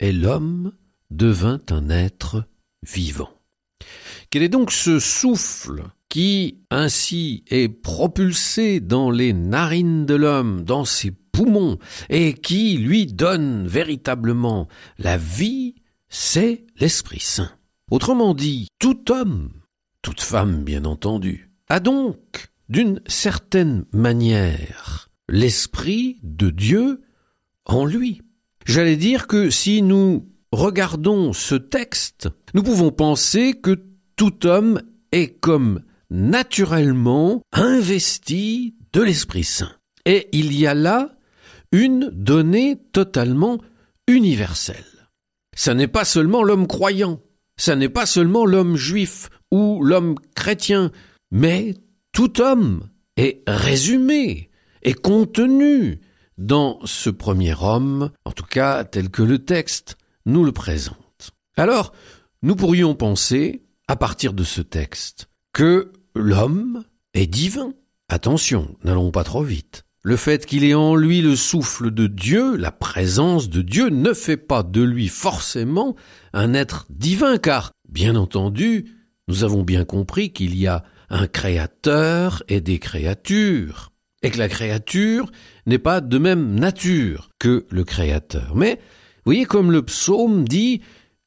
et 0.00 0.12
l'homme 0.12 0.72
devint 1.10 1.60
un 1.70 1.88
être 1.88 2.44
vivant. 2.82 3.30
Quel 4.34 4.42
est 4.42 4.48
donc 4.48 4.72
ce 4.72 4.98
souffle 4.98 5.84
qui 6.08 6.58
ainsi 6.68 7.44
est 7.46 7.68
propulsé 7.68 8.80
dans 8.80 9.12
les 9.12 9.32
narines 9.32 10.06
de 10.06 10.16
l'homme, 10.16 10.64
dans 10.64 10.84
ses 10.84 11.12
poumons, 11.12 11.78
et 12.10 12.34
qui 12.34 12.76
lui 12.76 13.06
donne 13.06 13.68
véritablement 13.68 14.66
la 14.98 15.18
vie, 15.18 15.76
c'est 16.08 16.66
l'Esprit 16.80 17.20
Saint. 17.20 17.52
Autrement 17.92 18.34
dit, 18.34 18.66
tout 18.80 19.12
homme, 19.12 19.52
toute 20.02 20.20
femme 20.20 20.64
bien 20.64 20.84
entendu, 20.84 21.52
a 21.68 21.78
donc, 21.78 22.48
d'une 22.68 23.00
certaine 23.06 23.84
manière, 23.92 25.10
l'Esprit 25.28 26.18
de 26.24 26.50
Dieu 26.50 27.02
en 27.66 27.84
lui. 27.84 28.20
J'allais 28.66 28.96
dire 28.96 29.28
que 29.28 29.48
si 29.48 29.80
nous 29.80 30.28
regardons 30.50 31.32
ce 31.32 31.54
texte, 31.54 32.28
nous 32.52 32.64
pouvons 32.64 32.90
penser 32.90 33.54
que 33.54 33.93
tout 34.16 34.46
homme 34.46 34.82
est 35.12 35.38
comme 35.40 35.82
naturellement 36.10 37.42
investi 37.52 38.74
de 38.92 39.02
l'Esprit 39.02 39.44
Saint. 39.44 39.72
Et 40.04 40.28
il 40.32 40.52
y 40.56 40.66
a 40.66 40.74
là 40.74 41.16
une 41.72 42.10
donnée 42.12 42.76
totalement 42.92 43.58
universelle. 44.06 44.84
Ça 45.56 45.74
n'est 45.74 45.88
pas 45.88 46.04
seulement 46.04 46.42
l'homme 46.42 46.66
croyant, 46.66 47.20
ça 47.56 47.76
n'est 47.76 47.88
pas 47.88 48.06
seulement 48.06 48.44
l'homme 48.44 48.76
juif 48.76 49.30
ou 49.50 49.82
l'homme 49.82 50.16
chrétien, 50.34 50.90
mais 51.30 51.74
tout 52.12 52.40
homme 52.40 52.88
est 53.16 53.42
résumé, 53.46 54.50
est 54.82 55.00
contenu 55.00 56.00
dans 56.38 56.80
ce 56.84 57.10
premier 57.10 57.54
homme, 57.60 58.10
en 58.24 58.32
tout 58.32 58.44
cas 58.44 58.84
tel 58.84 59.10
que 59.10 59.22
le 59.22 59.38
texte 59.38 59.96
nous 60.26 60.44
le 60.44 60.52
présente. 60.52 61.32
Alors, 61.56 61.92
nous 62.42 62.56
pourrions 62.56 62.94
penser 62.94 63.63
à 63.88 63.96
partir 63.96 64.32
de 64.32 64.44
ce 64.44 64.60
texte 64.60 65.28
que 65.52 65.92
l'homme 66.14 66.84
est 67.12 67.26
divin. 67.26 67.74
Attention, 68.08 68.76
n'allons 68.84 69.10
pas 69.10 69.24
trop 69.24 69.42
vite. 69.42 69.84
Le 70.02 70.16
fait 70.16 70.44
qu'il 70.44 70.64
ait 70.64 70.74
en 70.74 70.96
lui 70.96 71.22
le 71.22 71.34
souffle 71.34 71.90
de 71.90 72.06
Dieu, 72.06 72.56
la 72.56 72.70
présence 72.70 73.48
de 73.48 73.62
Dieu, 73.62 73.88
ne 73.88 74.12
fait 74.12 74.36
pas 74.36 74.62
de 74.62 74.82
lui 74.82 75.08
forcément 75.08 75.96
un 76.34 76.52
être 76.52 76.86
divin, 76.90 77.38
car, 77.38 77.72
bien 77.88 78.14
entendu, 78.14 78.84
nous 79.28 79.44
avons 79.44 79.62
bien 79.62 79.86
compris 79.86 80.30
qu'il 80.30 80.54
y 80.56 80.66
a 80.66 80.84
un 81.08 81.26
créateur 81.26 82.42
et 82.48 82.60
des 82.60 82.78
créatures, 82.78 83.92
et 84.22 84.30
que 84.30 84.38
la 84.38 84.48
créature 84.48 85.30
n'est 85.64 85.78
pas 85.78 86.02
de 86.02 86.18
même 86.18 86.54
nature 86.54 87.30
que 87.38 87.64
le 87.70 87.84
créateur. 87.84 88.54
Mais, 88.54 88.78
voyez 89.24 89.46
comme 89.46 89.72
le 89.72 89.82
psaume 89.82 90.46
dit, 90.46 90.82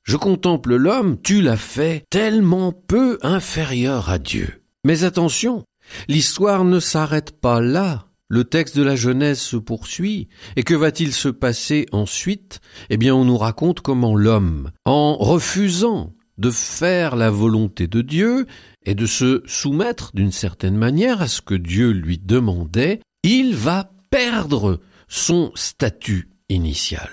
je 0.08 0.16
contemple 0.16 0.76
l'homme, 0.76 1.18
tu 1.22 1.42
l'as 1.42 1.58
fait 1.58 2.06
tellement 2.10 2.72
peu 2.72 3.20
inférieur 3.22 4.10
à 4.10 4.20
Dieu. 4.20 4.64
Mais 4.86 5.04
attention, 5.04 5.66
l'histoire 6.08 6.64
ne 6.64 6.80
s'arrête 6.80 7.40
pas 7.40 7.60
là. 7.60 8.06
Le 8.30 8.46
texte 8.46 8.78
de 8.78 8.84
la 8.84 8.96
Genèse 8.96 9.40
se 9.40 9.58
poursuit, 9.58 10.28
et 10.56 10.64
que 10.64 10.74
va-t-il 10.74 11.14
se 11.14 11.30
passer 11.30 11.86
ensuite? 11.92 12.60
Eh 12.90 12.98
bien, 12.98 13.16
on 13.16 13.26
nous 13.26 13.38
raconte 13.38 13.82
comment 13.82 14.16
l'homme, 14.16 14.72
en 14.86 15.16
refusant 15.16 16.14
de 16.38 16.52
faire 16.52 17.16
la 17.16 17.30
volonté 17.30 17.88
de 17.88 18.02
Dieu 18.02 18.46
et 18.86 18.96
de 18.96 19.06
se 19.06 19.44
soumettre 19.46 20.12
d'une 20.14 20.32
certaine 20.32 20.78
manière 20.78 21.22
à 21.22 21.28
ce 21.28 21.42
que 21.42 21.56
Dieu 21.56 21.92
lui 21.92 22.18
demandait, 22.18 23.02
il 23.24 23.56
va 23.56 23.92
perdre 24.10 24.80
son 25.08 25.52
statut 25.56 26.30
initial. 26.50 27.10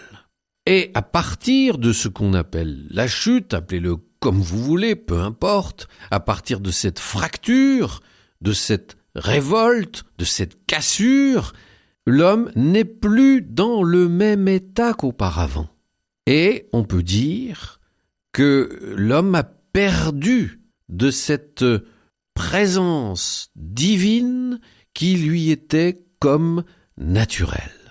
Et 0.67 0.91
à 0.95 1.03
partir 1.03 1.79
de 1.79 1.93
ce 1.93 2.09
qu'on 2.09 2.33
appelle 2.33 2.87
la 2.91 3.07
chute, 3.07 3.53
appelez-le 3.53 3.97
comme 4.21 4.41
vous 4.41 4.63
voulez, 4.63 4.97
peu 4.97 5.21
importe, 5.21 5.89
à 6.11 6.19
partir 6.19 6.61
de 6.61 6.71
cette 6.71 6.99
fracture, 6.99 8.01
de 8.41 8.53
cette 8.53 8.97
révolte, 9.15 10.05
de 10.17 10.25
cette 10.25 10.65
cassure, 10.65 11.53
l'homme 12.07 12.51
n'est 12.57 12.87
plus 12.87 13.43
dans 13.43 13.83
le 13.83 14.09
même 14.09 14.49
état 14.49 14.95
qu'auparavant. 14.95 15.69
Et 16.27 16.69
on 16.73 16.85
peut 16.85 17.03
dire 17.03 17.81
que 18.33 18.95
l'homme 18.97 19.35
a 19.35 19.43
perdu 19.43 20.63
de 20.89 21.11
cette 21.11 21.65
présence 22.33 23.51
divine 23.57 24.59
qui 24.95 25.17
lui 25.17 25.51
était 25.51 26.03
comme 26.19 26.65
naturelle. 26.97 27.84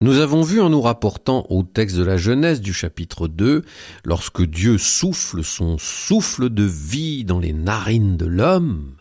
Nous 0.00 0.18
avons 0.18 0.42
vu 0.42 0.60
en 0.60 0.70
nous 0.70 0.80
rapportant 0.80 1.46
au 1.48 1.62
texte 1.62 1.96
de 1.96 2.02
la 2.02 2.16
Genèse 2.16 2.60
du 2.60 2.72
chapitre 2.72 3.28
2, 3.28 3.62
lorsque 4.04 4.42
Dieu 4.42 4.76
souffle 4.76 5.44
son 5.44 5.78
souffle 5.78 6.50
de 6.50 6.64
vie 6.64 7.24
dans 7.24 7.38
les 7.38 7.52
narines 7.52 8.16
de 8.16 8.26
l'homme, 8.26 8.96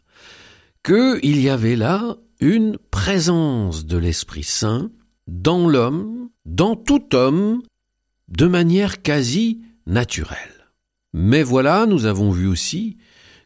qu'il 0.83 1.41
y 1.41 1.49
avait 1.49 1.75
là 1.75 2.17
une 2.39 2.77
présence 2.91 3.85
de 3.85 3.97
l'Esprit 3.97 4.43
Saint 4.43 4.91
dans 5.27 5.67
l'homme, 5.67 6.29
dans 6.45 6.75
tout 6.75 7.15
homme, 7.15 7.61
de 8.27 8.45
manière 8.45 9.01
quasi 9.01 9.61
naturelle. 9.87 10.37
Mais 11.13 11.43
voilà, 11.43 11.85
nous 11.85 12.05
avons 12.05 12.31
vu 12.31 12.47
aussi 12.47 12.97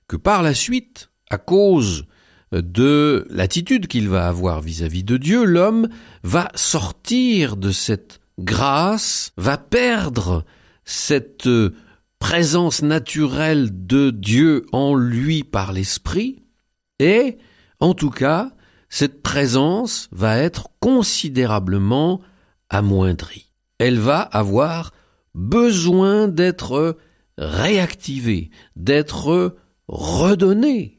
que 0.08 0.16
par 0.16 0.44
la 0.44 0.54
suite, 0.54 1.10
à 1.30 1.38
cause 1.38 2.06
de 2.52 3.26
l'attitude 3.30 3.88
qu'il 3.88 4.10
va 4.10 4.28
avoir 4.28 4.62
vis-à-vis 4.62 5.04
de 5.04 5.18
Dieu, 5.18 5.44
l'homme 5.44 5.90
va 6.24 6.50
sortir 6.56 7.58
de 7.58 7.72
cette 7.72 8.20
grâce, 8.40 9.32
va 9.38 9.58
perdre 9.58 10.46
cette 10.86 11.50
présence 12.20 12.82
naturelle 12.82 13.86
de 13.86 14.12
Dieu 14.12 14.66
en 14.72 14.96
lui 14.96 15.44
par 15.44 15.74
l'esprit, 15.74 16.44
et, 17.00 17.38
en 17.80 17.94
tout 17.94 18.10
cas, 18.10 18.52
cette 18.90 19.22
présence 19.22 20.08
va 20.12 20.38
être 20.38 20.70
considérablement 20.80 22.22
amoindrie. 22.70 23.52
Elle 23.80 24.00
va 24.00 24.22
avoir 24.22 24.94
besoin 25.36 26.28
d'être 26.28 26.98
réactivée, 27.38 28.50
d'être 28.76 29.58
redonnée, 29.88 30.97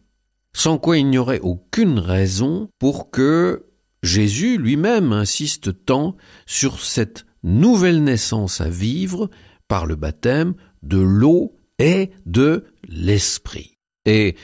sans 0.58 0.76
quoi 0.76 0.98
il 0.98 1.06
n'y 1.06 1.18
aurait 1.18 1.38
aucune 1.38 2.00
raison 2.00 2.68
pour 2.80 3.12
que 3.12 3.66
Jésus 4.02 4.58
lui-même 4.58 5.12
insiste 5.12 5.84
tant 5.84 6.16
sur 6.46 6.80
cette 6.80 7.26
nouvelle 7.44 8.02
naissance 8.02 8.60
à 8.60 8.68
vivre 8.68 9.30
par 9.68 9.86
le 9.86 9.94
baptême 9.94 10.54
de 10.82 10.98
l'eau 10.98 11.56
et 11.78 12.10
de 12.26 12.64
l'esprit. 12.88 13.76
Et 14.04 14.34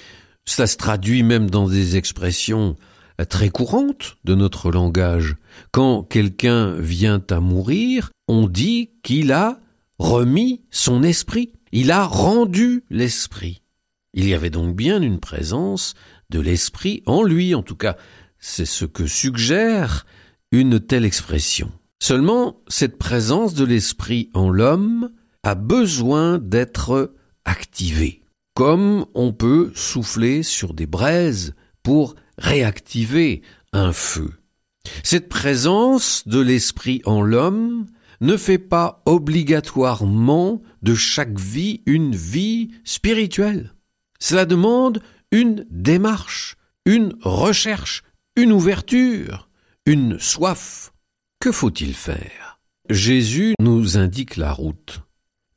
cela 0.44 0.68
se 0.68 0.76
traduit 0.76 1.24
même 1.24 1.50
dans 1.50 1.68
des 1.68 1.96
expressions 1.96 2.76
très 3.28 3.48
courantes 3.48 4.16
de 4.22 4.36
notre 4.36 4.70
langage. 4.70 5.34
Quand 5.72 6.04
quelqu'un 6.04 6.76
vient 6.76 7.22
à 7.28 7.40
mourir, 7.40 8.10
on 8.28 8.46
dit 8.46 8.92
qu'il 9.02 9.32
a 9.32 9.58
remis 9.98 10.62
son 10.70 11.02
esprit, 11.02 11.50
il 11.72 11.90
a 11.90 12.04
rendu 12.04 12.84
l'esprit. 12.88 13.63
Il 14.14 14.26
y 14.28 14.34
avait 14.34 14.50
donc 14.50 14.74
bien 14.74 15.02
une 15.02 15.20
présence 15.20 15.94
de 16.30 16.40
l'esprit 16.40 17.02
en 17.06 17.22
lui, 17.22 17.54
en 17.54 17.62
tout 17.62 17.76
cas, 17.76 17.96
c'est 18.38 18.66
ce 18.66 18.84
que 18.84 19.06
suggère 19.06 20.06
une 20.52 20.80
telle 20.80 21.04
expression. 21.04 21.70
Seulement, 22.00 22.62
cette 22.68 22.98
présence 22.98 23.54
de 23.54 23.64
l'esprit 23.64 24.30
en 24.34 24.50
l'homme 24.50 25.10
a 25.42 25.54
besoin 25.54 26.38
d'être 26.38 27.14
activée 27.44 28.24
comme 28.54 29.06
on 29.14 29.32
peut 29.32 29.72
souffler 29.74 30.42
sur 30.42 30.74
des 30.74 30.86
braises 30.86 31.54
pour 31.82 32.14
réactiver 32.38 33.42
un 33.72 33.92
feu. 33.92 34.30
Cette 35.02 35.28
présence 35.28 36.26
de 36.26 36.40
l'esprit 36.40 37.02
en 37.04 37.20
l'homme 37.20 37.86
ne 38.20 38.36
fait 38.36 38.58
pas 38.58 39.02
obligatoirement 39.06 40.62
de 40.82 40.94
chaque 40.94 41.38
vie 41.38 41.82
une 41.84 42.14
vie 42.14 42.70
spirituelle. 42.84 43.74
Cela 44.26 44.46
demande 44.46 45.02
une 45.32 45.66
démarche, 45.68 46.56
une 46.86 47.12
recherche, 47.20 48.02
une 48.36 48.52
ouverture, 48.52 49.50
une 49.84 50.18
soif. 50.18 50.94
Que 51.40 51.52
faut-il 51.52 51.92
faire? 51.92 52.58
Jésus 52.88 53.52
nous 53.60 53.98
indique 53.98 54.38
la 54.38 54.50
route. 54.50 55.02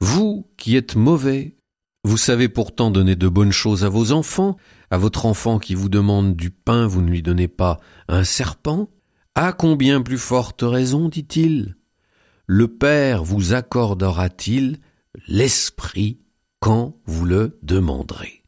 Vous 0.01 0.51
qui 0.57 0.75
êtes 0.75 0.97
mauvais, 0.97 1.55
vous 2.03 2.17
savez 2.17 2.49
pourtant 2.49 2.91
donner 2.91 3.15
de 3.15 3.29
bonnes 3.29 3.53
choses 3.53 3.85
à 3.85 3.89
vos 3.89 4.11
enfants, 4.11 4.57
à 4.91 4.97
votre 4.97 5.25
enfant 5.25 5.59
qui 5.59 5.73
vous 5.73 5.87
demande 5.87 6.35
du 6.35 6.49
pain, 6.49 6.87
vous 6.87 7.01
ne 7.01 7.09
lui 7.09 7.21
donnez 7.21 7.47
pas 7.47 7.79
un 8.09 8.25
serpent. 8.25 8.89
À 9.33 9.53
combien 9.53 10.01
plus 10.01 10.17
forte 10.17 10.61
raison, 10.61 11.07
dit-il, 11.07 11.77
le 12.47 12.67
Père 12.67 13.23
vous 13.23 13.53
accordera-t-il 13.53 14.79
l'Esprit 15.29 16.19
quand 16.59 16.97
vous 17.05 17.23
le 17.23 17.57
demanderez? 17.63 18.43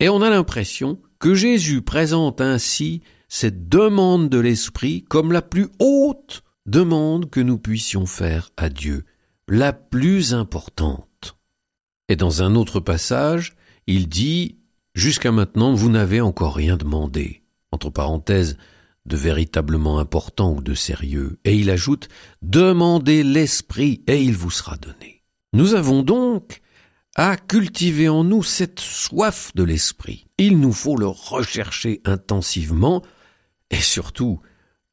Et 0.00 0.08
on 0.08 0.22
a 0.22 0.30
l'impression 0.30 1.00
que 1.18 1.34
Jésus 1.34 1.82
présente 1.82 2.40
ainsi 2.40 3.02
cette 3.28 3.68
demande 3.68 4.28
de 4.28 4.38
l'Esprit 4.38 5.02
comme 5.04 5.32
la 5.32 5.42
plus 5.42 5.68
haute 5.78 6.42
demande 6.66 7.30
que 7.30 7.40
nous 7.40 7.58
puissions 7.58 8.06
faire 8.06 8.50
à 8.56 8.68
Dieu, 8.68 9.04
la 9.48 9.72
plus 9.72 10.34
importante. 10.34 11.36
Et 12.08 12.16
dans 12.16 12.42
un 12.42 12.54
autre 12.54 12.80
passage, 12.80 13.54
il 13.86 14.08
dit 14.08 14.58
Jusqu'à 14.94 15.30
maintenant, 15.30 15.74
vous 15.74 15.90
n'avez 15.90 16.22
encore 16.22 16.54
rien 16.54 16.78
demandé. 16.78 17.42
Entre 17.70 17.90
parenthèses, 17.90 18.56
de 19.04 19.16
véritablement 19.16 19.98
important 19.98 20.54
ou 20.54 20.62
de 20.62 20.72
sérieux. 20.74 21.38
Et 21.44 21.54
il 21.54 21.70
ajoute 21.70 22.08
Demandez 22.42 23.22
l'esprit 23.22 24.02
et 24.06 24.22
il 24.22 24.36
vous 24.36 24.50
sera 24.50 24.76
donné. 24.76 25.22
Nous 25.52 25.74
avons 25.74 26.02
donc 26.02 26.60
à 27.16 27.38
cultiver 27.38 28.10
en 28.10 28.24
nous 28.24 28.42
cette 28.42 28.78
soif 28.78 29.50
de 29.54 29.62
l'esprit. 29.62 30.26
Il 30.36 30.60
nous 30.60 30.72
faut 30.72 30.96
le 30.96 31.06
rechercher 31.06 32.02
intensivement 32.04 33.02
et 33.70 33.80
surtout 33.80 34.40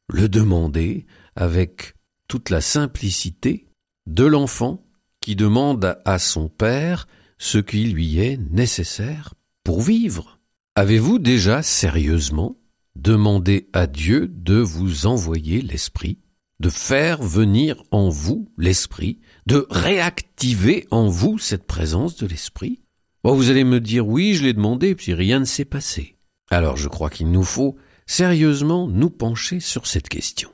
le 0.08 0.30
demander 0.30 1.06
avec 1.36 1.96
toute 2.30 2.50
la 2.50 2.62
simplicité 2.62 3.68
de 4.08 4.24
l'enfant 4.24 4.86
qui 5.20 5.36
demande 5.36 5.98
à 6.06 6.18
son 6.18 6.48
Père 6.48 7.08
ce 7.38 7.58
qui 7.58 7.86
lui 7.88 8.20
est 8.20 8.38
nécessaire 8.52 9.34
pour 9.66 9.82
vivre. 9.82 10.40
Avez-vous 10.76 11.20
déjà 11.20 11.62
sérieusement 11.62 12.58
demandé 12.96 13.70
à 13.74 13.86
Dieu 13.86 14.28
de 14.30 14.56
vous 14.56 15.08
envoyer 15.08 15.62
l'Esprit, 15.62 16.20
de 16.62 16.70
faire 16.70 17.22
venir 17.22 17.84
en 17.92 18.08
vous 18.08 18.50
l'Esprit, 18.58 19.20
de 19.46 19.68
réactiver 19.70 20.88
en 20.92 21.08
vous 21.08 21.38
cette 21.38 21.66
présence 21.66 22.16
de 22.18 22.28
l'Esprit 22.28 22.84
vous 23.32 23.50
allez 23.50 23.64
me 23.64 23.80
dire 23.80 24.06
oui, 24.06 24.34
je 24.34 24.44
l'ai 24.44 24.54
demandé, 24.54 24.96
puis 24.96 25.14
rien 25.14 25.40
ne 25.40 25.46
s'est 25.46 25.66
passé. 25.66 26.18
Alors 26.52 26.76
je 26.76 26.90
crois 26.90 27.10
qu'il 27.10 27.32
nous 27.32 27.44
faut 27.44 27.78
sérieusement 28.06 28.88
nous 28.88 29.10
pencher 29.10 29.62
sur 29.62 29.88
cette 29.88 30.10
question. 30.10 30.50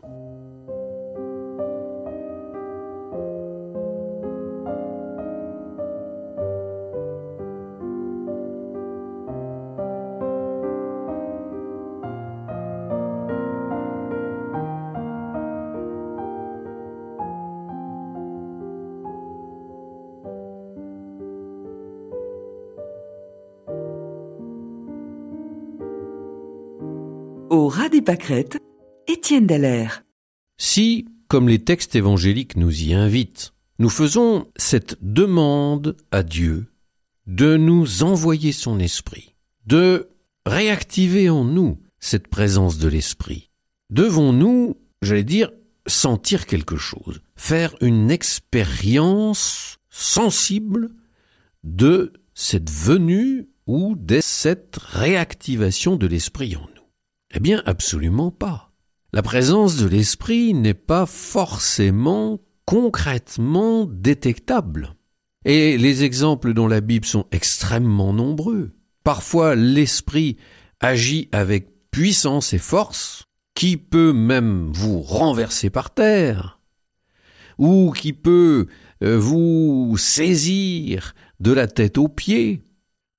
Étienne. 29.07 29.89
Si, 30.57 31.05
comme 31.27 31.49
les 31.49 31.63
textes 31.63 31.95
évangéliques 31.95 32.55
nous 32.55 32.83
y 32.83 32.93
invitent, 32.93 33.53
nous 33.77 33.89
faisons 33.89 34.47
cette 34.55 34.97
demande 35.01 35.97
à 36.11 36.23
Dieu 36.23 36.67
de 37.27 37.57
nous 37.57 38.03
envoyer 38.03 38.51
son 38.51 38.79
esprit, 38.79 39.35
de 39.65 40.09
réactiver 40.45 41.29
en 41.29 41.43
nous 41.43 41.77
cette 41.99 42.27
présence 42.27 42.77
de 42.77 42.87
l'esprit, 42.87 43.49
devons-nous, 43.89 44.77
j'allais 45.01 45.23
dire, 45.23 45.51
sentir 45.85 46.45
quelque 46.45 46.77
chose, 46.77 47.21
faire 47.35 47.75
une 47.81 48.11
expérience 48.11 49.77
sensible 49.89 50.89
de 51.63 52.13
cette 52.33 52.69
venue 52.69 53.49
ou 53.67 53.95
de 53.95 54.21
cette 54.21 54.77
réactivation 54.77 55.97
de 55.97 56.07
l'esprit 56.07 56.55
en 56.55 56.61
nous. 56.61 56.78
Eh 57.33 57.39
bien, 57.39 57.61
absolument 57.65 58.31
pas. 58.31 58.71
La 59.13 59.21
présence 59.21 59.77
de 59.77 59.87
l'esprit 59.87 60.53
n'est 60.53 60.73
pas 60.73 61.05
forcément 61.05 62.39
concrètement 62.65 63.85
détectable. 63.85 64.95
Et 65.45 65.77
les 65.77 66.03
exemples 66.03 66.53
dans 66.53 66.67
la 66.67 66.81
Bible 66.81 67.05
sont 67.05 67.25
extrêmement 67.31 68.13
nombreux. 68.13 68.71
Parfois 69.03 69.55
l'Esprit 69.55 70.37
agit 70.79 71.29
avec 71.31 71.89
puissance 71.91 72.53
et 72.53 72.59
force, 72.59 73.23
qui 73.55 73.77
peut 73.77 74.13
même 74.13 74.71
vous 74.71 75.01
renverser 75.01 75.69
par 75.69 75.93
terre, 75.93 76.59
ou 77.57 77.91
qui 77.91 78.13
peut 78.13 78.67
euh, 79.03 79.17
vous 79.17 79.95
saisir 79.97 81.15
de 81.39 81.51
la 81.51 81.67
tête 81.67 81.97
aux 81.97 82.07
pieds, 82.07 82.61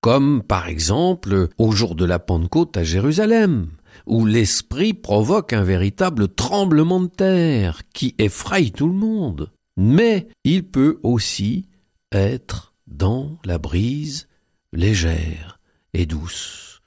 comme 0.01 0.43
par 0.43 0.69
exemple 0.69 1.49
au 1.59 1.73
jour 1.73 1.95
de 1.95 2.05
la 2.05 2.19
Pentecôte 2.19 2.77
à 2.77 2.85
Jérusalem, 2.85 3.69
où 4.07 4.27
l'Esprit 4.27 4.95
provoque 4.95 5.53
un 5.53 5.63
véritable 5.63 6.29
tremblement 6.29 7.01
de 7.01 7.09
terre 7.09 7.83
qui 7.93 8.15
effraie 8.19 8.71
tout 8.71 8.89
le 8.89 8.95
monde. 8.95 9.51
Mais 9.77 10.29
il 10.45 10.65
peut 10.65 10.99
aussi 11.03 11.67
être 12.13 12.75
dans 12.87 13.39
la 13.45 13.59
brise 13.59 14.29
légère 14.73 15.61
et 15.95 16.07
douce, 16.07 16.81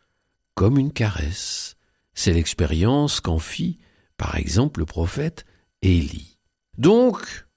comme 0.55 0.77
une 0.77 0.93
caresse. 0.93 1.75
C'est 2.13 2.33
l'expérience 2.33 3.19
qu'en 3.19 3.39
fit, 3.39 3.79
par 4.17 4.35
exemple, 4.35 4.81
le 4.81 4.85
prophète 4.85 5.45
Élie. 5.81 6.37
Donc, 6.77 7.47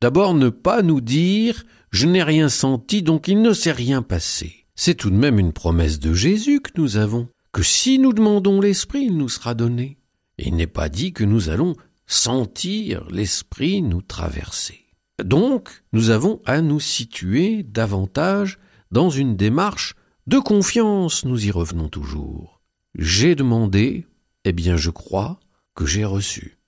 d'abord 0.00 0.34
ne 0.34 0.48
pas 0.48 0.82
nous 0.82 1.00
dire 1.00 1.64
je 1.90 2.06
n'ai 2.06 2.22
rien 2.22 2.48
senti, 2.48 3.02
donc 3.02 3.28
il 3.28 3.40
ne 3.40 3.52
s'est 3.52 3.72
rien 3.72 4.02
passé. 4.02 4.66
C'est 4.74 4.94
tout 4.94 5.10
de 5.10 5.16
même 5.16 5.38
une 5.38 5.52
promesse 5.52 5.98
de 5.98 6.12
Jésus 6.12 6.60
que 6.60 6.72
nous 6.76 6.98
avons, 6.98 7.28
que 7.56 7.62
si 7.62 7.98
nous 7.98 8.12
demandons 8.12 8.60
l'Esprit, 8.60 9.04
il 9.04 9.16
nous 9.16 9.30
sera 9.30 9.54
donné. 9.54 9.96
Il 10.36 10.56
n'est 10.56 10.66
pas 10.66 10.90
dit 10.90 11.14
que 11.14 11.24
nous 11.24 11.48
allons 11.48 11.74
sentir 12.06 13.06
l'Esprit 13.08 13.80
nous 13.80 14.02
traverser. 14.02 14.84
Donc, 15.24 15.82
nous 15.94 16.10
avons 16.10 16.42
à 16.44 16.60
nous 16.60 16.80
situer 16.80 17.62
davantage 17.62 18.58
dans 18.90 19.08
une 19.08 19.36
démarche 19.36 19.94
de 20.26 20.38
confiance, 20.38 21.24
nous 21.24 21.46
y 21.46 21.50
revenons 21.50 21.88
toujours. 21.88 22.60
J'ai 22.94 23.34
demandé, 23.34 24.04
eh 24.44 24.52
bien 24.52 24.76
je 24.76 24.90
crois 24.90 25.40
que 25.74 25.86
j'ai 25.86 26.04
reçu. 26.04 26.58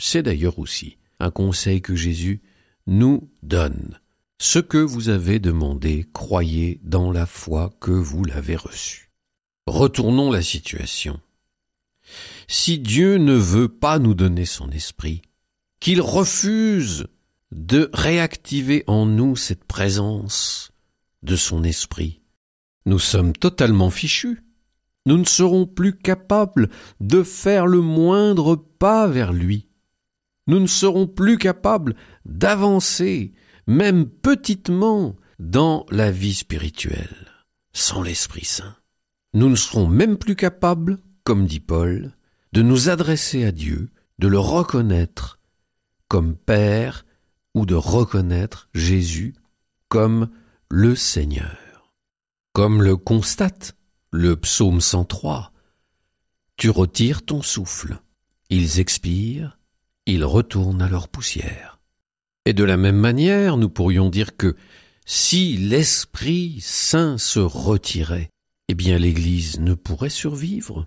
C'est 0.00 0.24
d'ailleurs 0.24 0.58
aussi 0.58 0.98
un 1.20 1.30
conseil 1.30 1.82
que 1.82 1.94
Jésus 1.94 2.42
nous 2.88 3.30
donne. 3.44 4.00
Ce 4.40 4.58
que 4.58 4.78
vous 4.78 5.08
avez 5.08 5.38
demandé, 5.38 6.04
croyez 6.12 6.80
dans 6.82 7.12
la 7.12 7.26
foi 7.26 7.70
que 7.78 7.92
vous 7.92 8.24
l'avez 8.24 8.56
reçu. 8.56 9.05
Retournons 9.66 10.30
la 10.30 10.42
situation. 10.42 11.20
Si 12.48 12.78
Dieu 12.78 13.16
ne 13.18 13.34
veut 13.34 13.68
pas 13.68 13.98
nous 13.98 14.14
donner 14.14 14.44
son 14.44 14.70
esprit, 14.70 15.22
qu'il 15.80 16.00
refuse 16.00 17.06
de 17.50 17.90
réactiver 17.92 18.84
en 18.86 19.06
nous 19.06 19.36
cette 19.36 19.64
présence 19.64 20.72
de 21.22 21.36
son 21.36 21.64
esprit, 21.64 22.22
nous 22.84 23.00
sommes 23.00 23.32
totalement 23.32 23.90
fichus. 23.90 24.42
Nous 25.06 25.18
ne 25.18 25.24
serons 25.24 25.66
plus 25.66 25.96
capables 25.96 26.68
de 27.00 27.22
faire 27.22 27.66
le 27.66 27.80
moindre 27.80 28.56
pas 28.56 29.06
vers 29.06 29.32
lui. 29.32 29.68
Nous 30.46 30.60
ne 30.60 30.66
serons 30.66 31.06
plus 31.06 31.38
capables 31.38 31.96
d'avancer 32.24 33.32
même 33.66 34.06
petitement, 34.06 35.16
dans 35.38 35.84
la 35.90 36.10
vie 36.10 36.34
spirituelle, 36.34 37.28
sans 37.72 38.02
l'Esprit 38.02 38.44
Saint. 38.44 38.76
Nous 39.36 39.50
ne 39.50 39.54
serons 39.54 39.86
même 39.86 40.16
plus 40.16 40.34
capables, 40.34 40.98
comme 41.22 41.44
dit 41.44 41.60
Paul, 41.60 42.16
de 42.54 42.62
nous 42.62 42.88
adresser 42.88 43.44
à 43.44 43.52
Dieu, 43.52 43.90
de 44.18 44.28
le 44.28 44.38
reconnaître 44.38 45.40
comme 46.08 46.34
Père 46.34 47.04
ou 47.52 47.66
de 47.66 47.74
reconnaître 47.74 48.70
Jésus 48.72 49.34
comme 49.90 50.30
le 50.70 50.96
Seigneur. 50.96 51.92
Comme 52.54 52.80
le 52.80 52.96
constate 52.96 53.76
le 54.10 54.36
psaume 54.36 54.80
103, 54.80 55.52
tu 56.56 56.70
retires 56.70 57.22
ton 57.22 57.42
souffle, 57.42 57.98
ils 58.48 58.80
expirent, 58.80 59.58
ils 60.06 60.24
retournent 60.24 60.80
à 60.80 60.88
leur 60.88 61.08
poussière. 61.08 61.78
Et 62.46 62.54
de 62.54 62.64
la 62.64 62.78
même 62.78 62.96
manière, 62.96 63.58
nous 63.58 63.68
pourrions 63.68 64.08
dire 64.08 64.38
que 64.38 64.56
si 65.04 65.58
l'Esprit 65.58 66.58
Saint 66.62 67.18
se 67.18 67.40
retirait, 67.40 68.30
eh 68.68 68.74
bien 68.74 68.98
l'Église 68.98 69.60
ne 69.60 69.74
pourrait 69.74 70.10
survivre. 70.10 70.86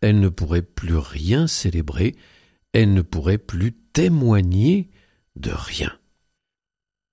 Elle 0.00 0.20
ne 0.20 0.28
pourrait 0.28 0.62
plus 0.62 0.96
rien 0.96 1.46
célébrer, 1.46 2.16
elle 2.72 2.92
ne 2.94 3.02
pourrait 3.02 3.38
plus 3.38 3.72
témoigner 3.72 4.90
de 5.36 5.50
rien. 5.50 5.92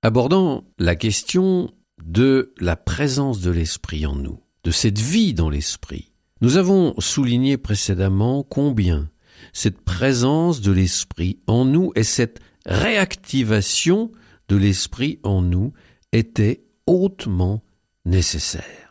Abordant 0.02 0.64
la 0.78 0.96
question 0.96 1.72
de 2.04 2.54
la 2.60 2.76
présence 2.76 3.42
de 3.42 3.52
l'Esprit 3.52 4.06
en 4.06 4.16
nous, 4.16 4.42
de 4.64 4.72
cette 4.72 5.00
vie 5.00 5.34
dans 5.34 5.50
l'Esprit, 5.50 6.12
nous 6.42 6.58
avons 6.58 6.94
souligné 7.00 7.58
précédemment 7.58 8.44
combien 8.44 9.10
cette 9.54 9.82
présence 9.82 10.62
de 10.62 10.72
l'Esprit 10.72 11.40
en 11.48 11.66
nous 11.66 11.92
est 11.96 12.04
cette 12.04 12.40
réactivation 12.66 14.12
de 14.48 14.56
l'esprit 14.56 15.20
en 15.24 15.42
nous 15.42 15.74
était 16.12 16.66
hautement 16.86 17.64
nécessaire. 18.06 18.89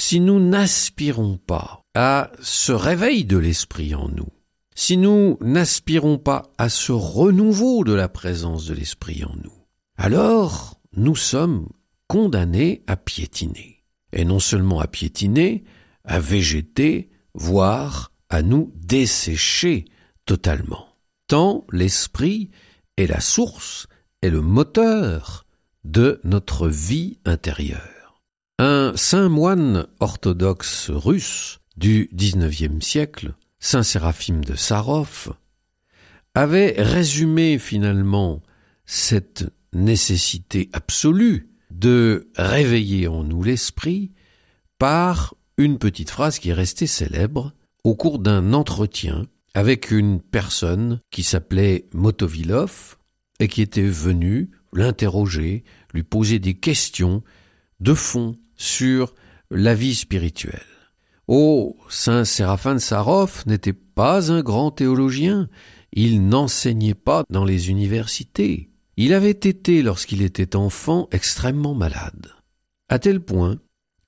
Si 0.00 0.20
nous 0.20 0.38
n'aspirons 0.38 1.38
pas 1.38 1.82
à 1.92 2.30
ce 2.40 2.70
réveil 2.70 3.24
de 3.24 3.36
l'esprit 3.36 3.96
en 3.96 4.08
nous, 4.08 4.28
si 4.76 4.96
nous 4.96 5.36
n'aspirons 5.40 6.18
pas 6.18 6.52
à 6.56 6.68
ce 6.68 6.92
renouveau 6.92 7.82
de 7.82 7.92
la 7.94 8.08
présence 8.08 8.66
de 8.66 8.74
l'esprit 8.74 9.24
en 9.24 9.34
nous, 9.42 9.66
alors 9.96 10.80
nous 10.92 11.16
sommes 11.16 11.68
condamnés 12.06 12.84
à 12.86 12.96
piétiner. 12.96 13.84
Et 14.12 14.24
non 14.24 14.38
seulement 14.38 14.78
à 14.78 14.86
piétiner, 14.86 15.64
à 16.04 16.20
végéter, 16.20 17.10
voire 17.34 18.12
à 18.30 18.42
nous 18.42 18.72
dessécher 18.76 19.84
totalement. 20.26 20.86
Tant 21.26 21.66
l'esprit 21.72 22.50
est 22.96 23.08
la 23.08 23.20
source, 23.20 23.88
est 24.22 24.30
le 24.30 24.42
moteur 24.42 25.44
de 25.82 26.20
notre 26.22 26.68
vie 26.68 27.18
intérieure. 27.24 27.97
Un 28.60 28.92
saint 28.96 29.28
moine 29.28 29.86
orthodoxe 30.00 30.90
russe 30.90 31.60
du 31.76 32.10
XIXe 32.12 32.84
siècle, 32.84 33.34
saint 33.60 33.84
Séraphime 33.84 34.44
de 34.44 34.56
Sarov, 34.56 35.32
avait 36.34 36.74
résumé 36.76 37.60
finalement 37.60 38.42
cette 38.84 39.44
nécessité 39.72 40.70
absolue 40.72 41.50
de 41.70 42.32
réveiller 42.34 43.06
en 43.06 43.22
nous 43.22 43.44
l'esprit 43.44 44.10
par 44.76 45.36
une 45.56 45.78
petite 45.78 46.10
phrase 46.10 46.40
qui 46.40 46.50
est 46.50 46.54
restée 46.54 46.88
célèbre 46.88 47.52
au 47.84 47.94
cours 47.94 48.18
d'un 48.18 48.52
entretien 48.54 49.26
avec 49.54 49.92
une 49.92 50.20
personne 50.20 51.00
qui 51.12 51.22
s'appelait 51.22 51.86
Motovilov 51.94 52.96
et 53.38 53.46
qui 53.46 53.62
était 53.62 53.82
venue 53.82 54.50
l'interroger, 54.72 55.62
lui 55.94 56.02
poser 56.02 56.40
des 56.40 56.54
questions 56.54 57.22
de 57.78 57.94
fond 57.94 58.36
sur 58.58 59.14
la 59.50 59.74
vie 59.74 59.94
spirituelle. 59.94 60.60
Oh, 61.26 61.76
Saint 61.88 62.24
Séraphin 62.24 62.74
de 62.74 62.80
Sarov 62.80 63.44
n'était 63.46 63.72
pas 63.72 64.30
un 64.30 64.42
grand 64.42 64.70
théologien, 64.70 65.48
il 65.92 66.26
n'enseignait 66.26 66.94
pas 66.94 67.24
dans 67.30 67.44
les 67.44 67.70
universités. 67.70 68.70
Il 68.96 69.14
avait 69.14 69.30
été, 69.30 69.82
lorsqu'il 69.82 70.22
était 70.22 70.56
enfant, 70.56 71.08
extrêmement 71.12 71.74
malade, 71.74 72.32
à 72.88 72.98
tel 72.98 73.20
point 73.20 73.58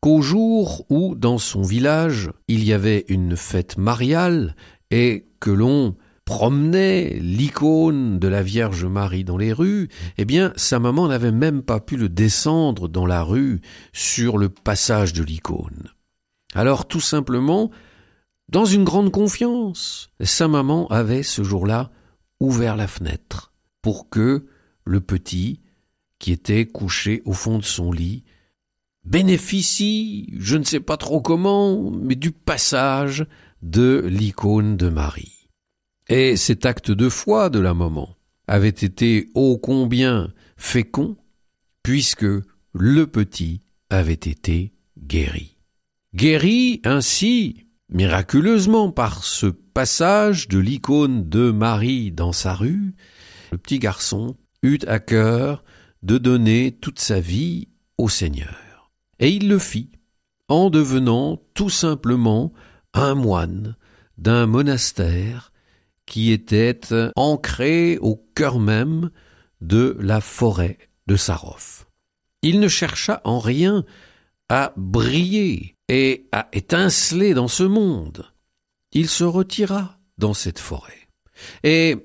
qu'au 0.01 0.23
jour 0.23 0.85
où, 0.91 1.15
dans 1.15 1.39
son 1.39 1.63
village, 1.63 2.31
il 2.49 2.65
y 2.65 2.73
avait 2.73 3.05
une 3.09 3.37
fête 3.37 3.77
mariale 3.79 4.57
et 4.91 5.27
que 5.41 5.51
l'on 5.51 5.97
promenait 6.31 7.19
l'icône 7.21 8.21
de 8.21 8.29
la 8.29 8.45
Vierge 8.45 8.85
Marie 8.85 9.25
dans 9.25 9.37
les 9.37 9.53
rues, 9.53 9.89
eh 10.17 10.25
bien, 10.25 10.53
sa 10.55 10.79
maman 10.79 11.09
n'avait 11.09 11.33
même 11.33 11.61
pas 11.61 11.81
pu 11.81 11.97
le 11.97 12.09
descendre 12.09 12.87
dans 12.87 13.05
la 13.05 13.25
rue 13.25 13.61
sur 13.93 14.39
le 14.39 14.49
passage 14.49 15.13
de 15.13 15.25
l'icône. 15.25 15.89
Alors, 16.55 16.87
tout 16.87 17.01
simplement, 17.01 17.73
dans 18.49 18.65
une 18.65 18.85
grande 18.85 19.11
confiance, 19.11 20.13
sa 20.21 20.47
maman 20.47 20.87
avait 20.87 21.25
ce 21.25 21.43
jour-là 21.43 21.91
ouvert 22.39 22.77
la 22.77 22.87
fenêtre 22.87 23.53
pour 23.83 24.09
que 24.09 24.47
le 24.85 25.01
petit, 25.01 25.59
qui 26.21 26.31
était 26.31 26.65
couché 26.65 27.23
au 27.25 27.33
fond 27.33 27.59
de 27.59 27.65
son 27.65 27.91
lit, 27.91 28.23
bénéficie, 29.05 30.33
je 30.39 30.57
ne 30.57 30.63
sais 30.63 30.79
pas 30.79 30.97
trop 30.97 31.21
comment, 31.21 31.91
mais 31.91 32.15
du 32.15 32.31
passage 32.31 33.27
de 33.63 34.05
l'icône 34.09 34.77
de 34.77 34.89
Marie. 34.91 35.40
Et 36.11 36.37
cet 36.37 36.67
acte 36.67 36.91
de 36.91 37.09
foi 37.09 37.51
de 37.51 37.61
la 37.61 37.73
maman 37.73 38.17
avait 38.49 38.69
été 38.69 39.31
ô 39.35 39.59
combien 39.59 40.33
fécond, 40.57 41.17
puisque 41.85 42.27
le 42.73 43.07
petit 43.07 43.63
avait 43.91 44.13
été 44.15 44.73
guéri. 44.99 45.57
Guéri 46.13 46.81
ainsi, 46.83 47.69
miraculeusement, 47.91 48.91
par 48.91 49.23
ce 49.23 49.47
passage 49.47 50.49
de 50.49 50.59
l'icône 50.59 51.29
de 51.29 51.53
Marie 51.53 52.11
dans 52.11 52.33
sa 52.33 52.55
rue, 52.55 52.93
le 53.53 53.59
petit 53.59 53.79
garçon 53.79 54.35
eut 54.65 54.81
à 54.89 54.99
cœur 54.99 55.63
de 56.03 56.19
donner 56.19 56.73
toute 56.73 56.99
sa 56.99 57.21
vie 57.21 57.69
au 57.99 58.09
Seigneur. 58.09 58.91
Et 59.21 59.31
il 59.31 59.49
le 59.49 59.61
fit 59.61 59.93
en 60.49 60.71
devenant 60.71 61.41
tout 61.55 61.71
simplement 61.71 62.53
un 62.95 63.15
moine 63.15 63.77
d'un 64.19 64.47
monastère 64.47 65.50
qui 66.11 66.33
était 66.33 66.81
ancré 67.15 67.97
au 68.03 68.17
cœur 68.35 68.59
même 68.59 69.11
de 69.61 69.97
la 70.01 70.21
forêt 70.21 70.77
de 71.07 71.15
Sarov. 71.15 71.87
Il 72.43 72.59
ne 72.59 72.67
chercha 72.67 73.21
en 73.25 73.39
rien 73.39 73.85
à 74.49 74.73
briller 74.77 75.77
et 75.89 76.27
à 76.33 76.49
étinceler 76.53 77.33
dans 77.33 77.47
ce 77.47 77.63
monde. 77.63 78.27
Il 78.91 79.09
se 79.09 79.23
retira 79.23 80.01
dans 80.19 80.35
cette 80.35 80.59
forêt. 80.59 81.09
Et, 81.63 81.97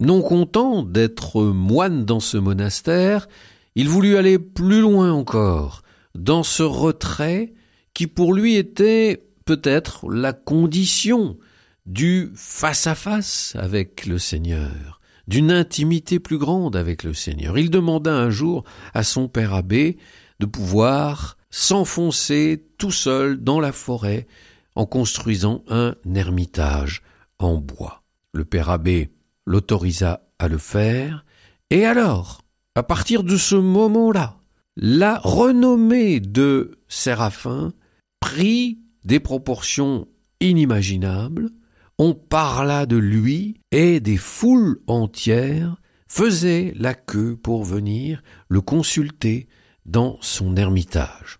non 0.00 0.22
content 0.22 0.82
d'être 0.82 1.42
moine 1.44 2.04
dans 2.04 2.18
ce 2.18 2.38
monastère, 2.38 3.28
il 3.76 3.88
voulut 3.88 4.16
aller 4.16 4.40
plus 4.40 4.80
loin 4.80 5.12
encore, 5.12 5.82
dans 6.16 6.42
ce 6.42 6.64
retrait 6.64 7.54
qui 7.94 8.08
pour 8.08 8.34
lui 8.34 8.56
était 8.56 9.24
peut-être 9.44 10.10
la 10.10 10.32
condition 10.32 11.38
du 11.86 12.30
face-à-face 12.34 13.56
avec 13.58 14.06
le 14.06 14.18
Seigneur, 14.18 15.00
d'une 15.26 15.50
intimité 15.50 16.18
plus 16.18 16.38
grande 16.38 16.76
avec 16.76 17.02
le 17.02 17.14
Seigneur. 17.14 17.58
Il 17.58 17.70
demanda 17.70 18.14
un 18.14 18.30
jour 18.30 18.64
à 18.94 19.02
son 19.02 19.28
père 19.28 19.54
abbé 19.54 19.98
de 20.40 20.46
pouvoir 20.46 21.36
s'enfoncer 21.50 22.64
tout 22.78 22.90
seul 22.90 23.42
dans 23.42 23.60
la 23.60 23.72
forêt 23.72 24.26
en 24.74 24.86
construisant 24.86 25.64
un 25.68 25.94
ermitage 26.14 27.02
en 27.38 27.56
bois. 27.58 28.02
Le 28.32 28.44
père 28.44 28.70
abbé 28.70 29.10
l'autorisa 29.46 30.26
à 30.38 30.48
le 30.48 30.58
faire, 30.58 31.24
et 31.70 31.84
alors, 31.84 32.42
à 32.74 32.82
partir 32.82 33.22
de 33.22 33.36
ce 33.36 33.54
moment-là, 33.54 34.38
la 34.76 35.18
renommée 35.18 36.20
de 36.20 36.78
Séraphin 36.88 37.72
prit 38.20 38.78
des 39.04 39.20
proportions 39.20 40.08
inimaginables, 40.40 41.50
on 41.98 42.14
parla 42.14 42.86
de 42.86 42.96
lui, 42.96 43.60
et 43.70 44.00
des 44.00 44.16
foules 44.16 44.80
entières 44.86 45.76
faisaient 46.08 46.74
la 46.76 46.94
queue 46.94 47.36
pour 47.36 47.64
venir 47.64 48.22
le 48.48 48.60
consulter 48.60 49.48
dans 49.86 50.18
son 50.20 50.56
ermitage. 50.56 51.38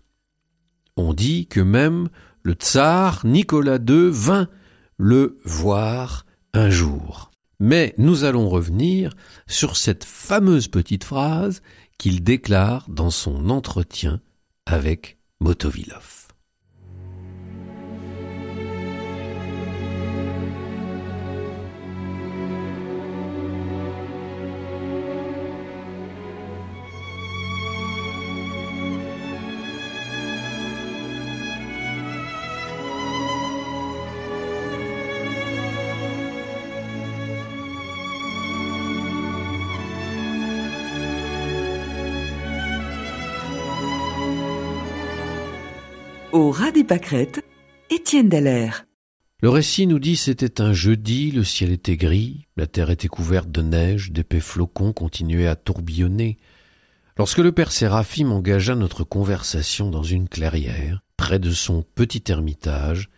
On 0.97 1.13
dit 1.13 1.47
que 1.47 1.59
même 1.59 2.09
le 2.43 2.53
tsar 2.53 3.25
Nicolas 3.25 3.77
II 3.77 4.09
vint 4.11 4.47
le 4.97 5.37
voir 5.45 6.25
un 6.53 6.69
jour. 6.69 7.31
Mais 7.59 7.93
nous 7.97 8.23
allons 8.23 8.49
revenir 8.49 9.13
sur 9.47 9.77
cette 9.77 10.03
fameuse 10.03 10.67
petite 10.67 11.03
phrase 11.03 11.61
qu'il 11.97 12.23
déclare 12.23 12.89
dans 12.89 13.11
son 13.11 13.49
entretien 13.49 14.19
avec 14.65 15.17
Motovilov. 15.39 16.22
Au 46.33 46.49
ras 46.49 46.71
des 46.71 46.83
pâquerettes, 46.83 47.45
Étienne 47.91 48.27
Dallaire. 48.27 48.87
Le 49.43 49.49
récit 49.49 49.85
nous 49.85 49.99
dit 49.99 50.15
c'était 50.15 50.61
un 50.61 50.73
jeudi, 50.73 51.29
le 51.29 51.43
ciel 51.43 51.71
était 51.71 51.95
gris, 51.95 52.47
la 52.57 52.65
terre 52.65 52.89
était 52.89 53.07
couverte 53.07 53.51
de 53.51 53.61
neige, 53.61 54.11
d'épais 54.11 54.39
flocons 54.39 54.93
continuaient 54.93 55.45
à 55.45 55.55
tourbillonner. 55.55 56.39
Lorsque 57.19 57.37
le 57.37 57.51
père 57.51 57.71
Séraphim 57.71 58.31
engagea 58.31 58.73
notre 58.73 59.03
conversation 59.03 59.91
dans 59.91 60.01
une 60.01 60.27
clairière, 60.27 61.03
près 61.17 61.37
de 61.37 61.51
son 61.51 61.83
petit 61.83 62.23
ermitage, 62.29 63.11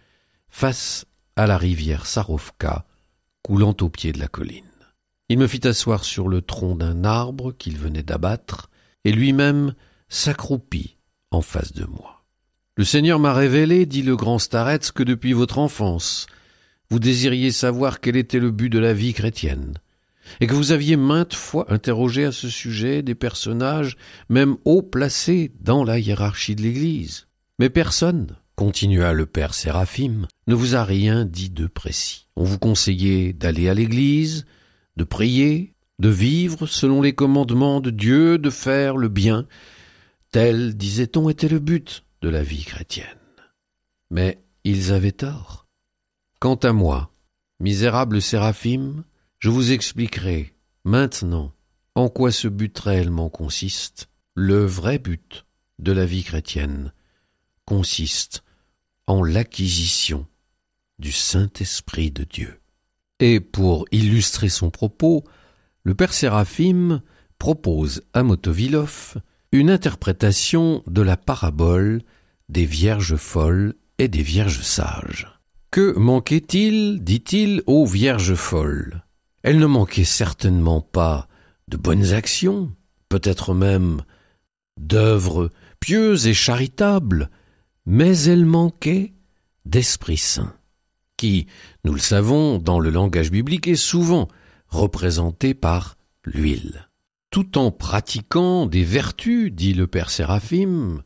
face 0.50 1.06
à 1.38 1.48
la 1.48 1.58
rivière 1.58 2.08
Sarovka, 2.08 2.86
coulant 3.44 3.78
au 3.80 3.88
pied 3.88 4.12
de 4.12 4.20
la 4.20 4.28
colline. 4.28 4.66
Il 5.30 5.40
me 5.40 5.48
fit 5.48 5.66
asseoir 5.66 6.04
sur 6.04 6.28
le 6.28 6.42
tronc 6.42 6.76
d'un 6.76 7.06
arbre 7.06 7.54
qu'il 7.54 7.78
venait 7.78 8.04
d'abattre, 8.04 8.70
et 9.06 9.14
lui-même 9.14 9.74
s'accroupit 10.10 10.98
en 11.32 11.40
face 11.40 11.72
de 11.72 11.86
moi. 11.86 12.15
Le 12.78 12.84
Seigneur 12.84 13.20
m'a 13.20 13.34
révélé, 13.34 13.86
dit 13.86 14.02
le 14.02 14.18
grand 14.18 14.38
Starets, 14.38 14.92
que 14.94 15.04
depuis 15.04 15.32
votre 15.32 15.60
enfance, 15.60 16.28
vous 16.90 17.00
désiriez 17.00 17.52
savoir 17.52 18.02
quel 18.02 18.18
était 18.18 18.40
le 18.40 18.52
but 18.52 18.70
de 18.70 18.80
la 18.80 18.94
vie 18.94 19.14
chrétienne, 19.14 19.76
et 20.42 20.48
que 20.48 20.54
vous 20.54 20.74
aviez 20.74 20.98
maintes 20.98 21.36
fois 21.36 21.72
interrogé 21.72 22.26
à 22.26 22.34
ce 22.34 22.50
sujet 22.50 23.02
des 23.02 23.16
personnages 23.16 23.96
même 24.28 24.58
haut 24.66 24.82
placés 24.82 25.54
dans 25.62 25.86
la 25.86 26.00
hiérarchie 26.00 26.56
de 26.56 26.64
l'Église. 26.64 27.28
Mais 27.60 27.70
personne, 27.70 28.36
continua 28.58 29.14
le 29.14 29.26
père 29.26 29.54
Séraphim, 29.54 30.28
ne 30.48 30.56
vous 30.56 30.76
a 30.76 30.84
rien 30.84 31.24
dit 31.24 31.50
de 31.50 31.68
précis. 31.68 32.28
On 32.36 32.44
vous 32.44 32.60
conseillait 32.60 33.32
d'aller 33.32 33.70
à 33.70 33.74
l'Église, 33.74 34.46
de 34.98 35.06
prier, 35.06 35.72
de 36.00 36.10
vivre 36.10 36.68
selon 36.68 37.02
les 37.02 37.16
commandements 37.16 37.80
de 37.80 37.90
Dieu, 37.90 38.38
de 38.38 38.50
faire 38.50 38.98
le 38.98 39.08
bien. 39.08 39.48
Tel, 40.32 40.76
disait-on, 40.76 41.30
était 41.30 41.48
le 41.48 41.60
but 41.60 42.05
la 42.30 42.44
vie 42.44 42.64
chrétienne. 42.64 43.08
Mais 44.10 44.44
ils 44.64 44.92
avaient 44.92 45.12
tort. 45.12 45.68
Quant 46.40 46.56
à 46.56 46.74
moi, 46.74 47.12
misérable 47.60 48.22
séraphim, 48.22 49.04
je 49.40 49.50
vous 49.50 49.72
expliquerai 49.72 50.56
maintenant 50.84 51.54
en 51.96 52.10
quoi 52.10 52.32
ce 52.32 52.48
but 52.48 52.78
réellement 52.78 53.30
consiste. 53.30 54.10
Le 54.36 54.66
vrai 54.66 55.00
but 55.00 55.46
de 55.80 55.92
la 55.92 56.06
vie 56.06 56.24
chrétienne 56.24 56.94
consiste 57.66 58.44
en 59.08 59.24
l'acquisition 59.24 60.26
du 61.00 61.12
Saint-Esprit 61.12 62.12
de 62.12 62.24
Dieu. 62.24 62.60
Et 63.20 63.40
pour 63.40 63.86
illustrer 63.92 64.50
son 64.50 64.70
propos, 64.70 65.24
le 65.84 65.96
père 65.96 66.14
Séraphim 66.14 67.02
propose 67.40 68.04
à 68.14 68.24
Motovilov 68.24 69.18
une 69.52 69.70
interprétation 69.70 70.84
de 70.88 71.02
la 71.02 71.16
parabole 71.18 72.02
des 72.50 72.66
vierges 72.66 73.16
folles 73.16 73.76
et 73.98 74.08
des 74.08 74.22
vierges 74.22 74.62
sages. 74.62 75.28
Que 75.72 75.98
manquait-il, 75.98 77.04
dit-il, 77.04 77.62
aux 77.66 77.86
vierges 77.86 78.36
folles? 78.36 79.04
Elles 79.44 79.60
ne 79.60 79.66
manquaient 79.66 80.04
certainement 80.04 80.82
pas 80.82 81.28
de 81.68 81.78
bonnes 81.78 82.14
actions, 82.14 82.72
peut-être 83.10 83.54
même 83.54 84.04
d'œuvres 84.78 85.52
pieuses 85.80 86.28
et 86.28 86.34
charitables, 86.34 87.30
mais 87.86 88.18
elles 88.24 88.46
manquaient 88.46 89.14
d'Esprit 89.66 90.18
Saint, 90.18 90.56
qui, 91.18 91.48
nous 91.84 91.94
le 91.94 92.00
savons, 92.00 92.58
dans 92.58 92.80
le 92.80 92.90
langage 92.90 93.32
biblique 93.32 93.68
est 93.68 93.76
souvent 93.76 94.28
représenté 94.68 95.54
par 95.54 95.98
l'huile. 96.24 96.90
Tout 97.32 97.58
en 97.58 97.72
pratiquant 97.72 98.66
des 98.66 98.84
vertus, 98.84 99.52
dit 99.52 99.74
le 99.74 99.88
Père 99.88 100.10
Séraphim, 100.10 101.04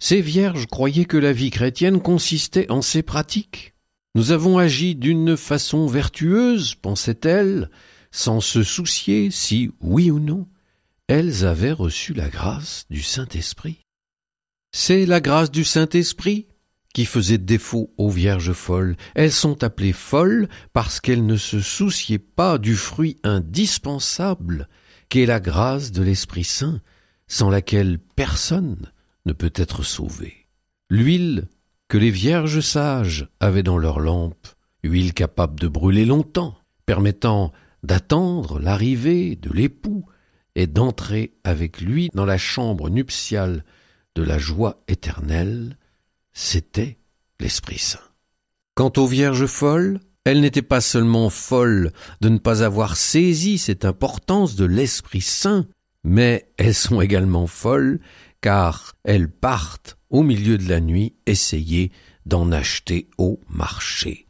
ces 0.00 0.22
vierges 0.22 0.66
croyaient 0.66 1.04
que 1.04 1.18
la 1.18 1.32
vie 1.32 1.50
chrétienne 1.50 2.00
consistait 2.00 2.70
en 2.70 2.82
ces 2.82 3.02
pratiques. 3.02 3.74
Nous 4.14 4.32
avons 4.32 4.58
agi 4.58 4.96
d'une 4.96 5.36
façon 5.36 5.86
vertueuse, 5.86 6.74
pensaient-elles, 6.74 7.70
sans 8.10 8.40
se 8.40 8.64
soucier 8.64 9.30
si, 9.30 9.70
oui 9.80 10.10
ou 10.10 10.18
non, 10.18 10.48
elles 11.06 11.44
avaient 11.44 11.70
reçu 11.70 12.14
la 12.14 12.28
grâce 12.28 12.86
du 12.90 13.02
Saint-Esprit. 13.02 13.78
C'est 14.72 15.06
la 15.06 15.20
grâce 15.20 15.50
du 15.50 15.64
Saint-Esprit 15.64 16.46
qui 16.94 17.04
faisait 17.04 17.38
défaut 17.38 17.92
aux 17.98 18.10
vierges 18.10 18.52
folles. 18.52 18.96
Elles 19.14 19.32
sont 19.32 19.62
appelées 19.62 19.92
folles 19.92 20.48
parce 20.72 20.98
qu'elles 21.00 21.26
ne 21.26 21.36
se 21.36 21.60
souciaient 21.60 22.18
pas 22.18 22.58
du 22.58 22.74
fruit 22.74 23.16
indispensable 23.22 24.68
qu'est 25.08 25.26
la 25.26 25.40
grâce 25.40 25.92
de 25.92 26.02
l'Esprit 26.02 26.44
Saint, 26.44 26.80
sans 27.28 27.50
laquelle 27.50 27.98
personne 28.16 28.90
peut 29.32 29.52
être 29.54 29.82
sauvé. 29.82 30.46
L'huile 30.88 31.48
que 31.88 31.98
les 31.98 32.10
vierges 32.10 32.60
sages 32.60 33.28
avaient 33.40 33.62
dans 33.62 33.78
leurs 33.78 34.00
lampes, 34.00 34.48
huile 34.82 35.12
capable 35.12 35.58
de 35.58 35.68
brûler 35.68 36.04
longtemps, 36.04 36.56
permettant 36.86 37.52
d'attendre 37.82 38.60
l'arrivée 38.60 39.36
de 39.36 39.50
l'époux 39.50 40.04
et 40.54 40.66
d'entrer 40.66 41.34
avec 41.44 41.80
lui 41.80 42.10
dans 42.14 42.24
la 42.24 42.38
chambre 42.38 42.90
nuptiale 42.90 43.64
de 44.14 44.22
la 44.22 44.38
joie 44.38 44.82
éternelle, 44.88 45.76
c'était 46.32 46.98
l'Esprit 47.40 47.78
Saint. 47.78 47.98
Quant 48.74 48.92
aux 48.96 49.06
vierges 49.06 49.46
folles, 49.46 50.00
elles 50.24 50.40
n'étaient 50.40 50.62
pas 50.62 50.80
seulement 50.80 51.30
folles 51.30 51.92
de 52.20 52.28
ne 52.28 52.38
pas 52.38 52.62
avoir 52.62 52.96
saisi 52.96 53.58
cette 53.58 53.84
importance 53.84 54.54
de 54.56 54.64
l'Esprit 54.64 55.22
Saint, 55.22 55.66
mais 56.04 56.50
elles 56.56 56.74
sont 56.74 57.00
également 57.00 57.46
folles 57.46 58.00
car 58.40 58.94
elles 59.04 59.30
partent 59.30 59.98
au 60.08 60.22
milieu 60.22 60.58
de 60.58 60.68
la 60.68 60.80
nuit 60.80 61.14
essayer 61.26 61.92
d'en 62.26 62.52
acheter 62.52 63.08
au 63.18 63.40
marché. 63.48 64.26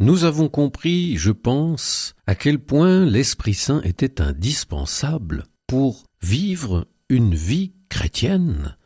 Nous 0.00 0.24
avons 0.24 0.48
compris, 0.48 1.16
je 1.16 1.30
pense, 1.30 2.14
à 2.26 2.34
quel 2.34 2.58
point 2.58 3.04
l'Esprit 3.04 3.54
Saint 3.54 3.80
était 3.82 4.20
indispensable 4.20 5.46
pour 5.66 6.04
vivre 6.20 6.88
une 7.08 7.34
vie 7.34 7.72
chrétienne, 7.88 8.76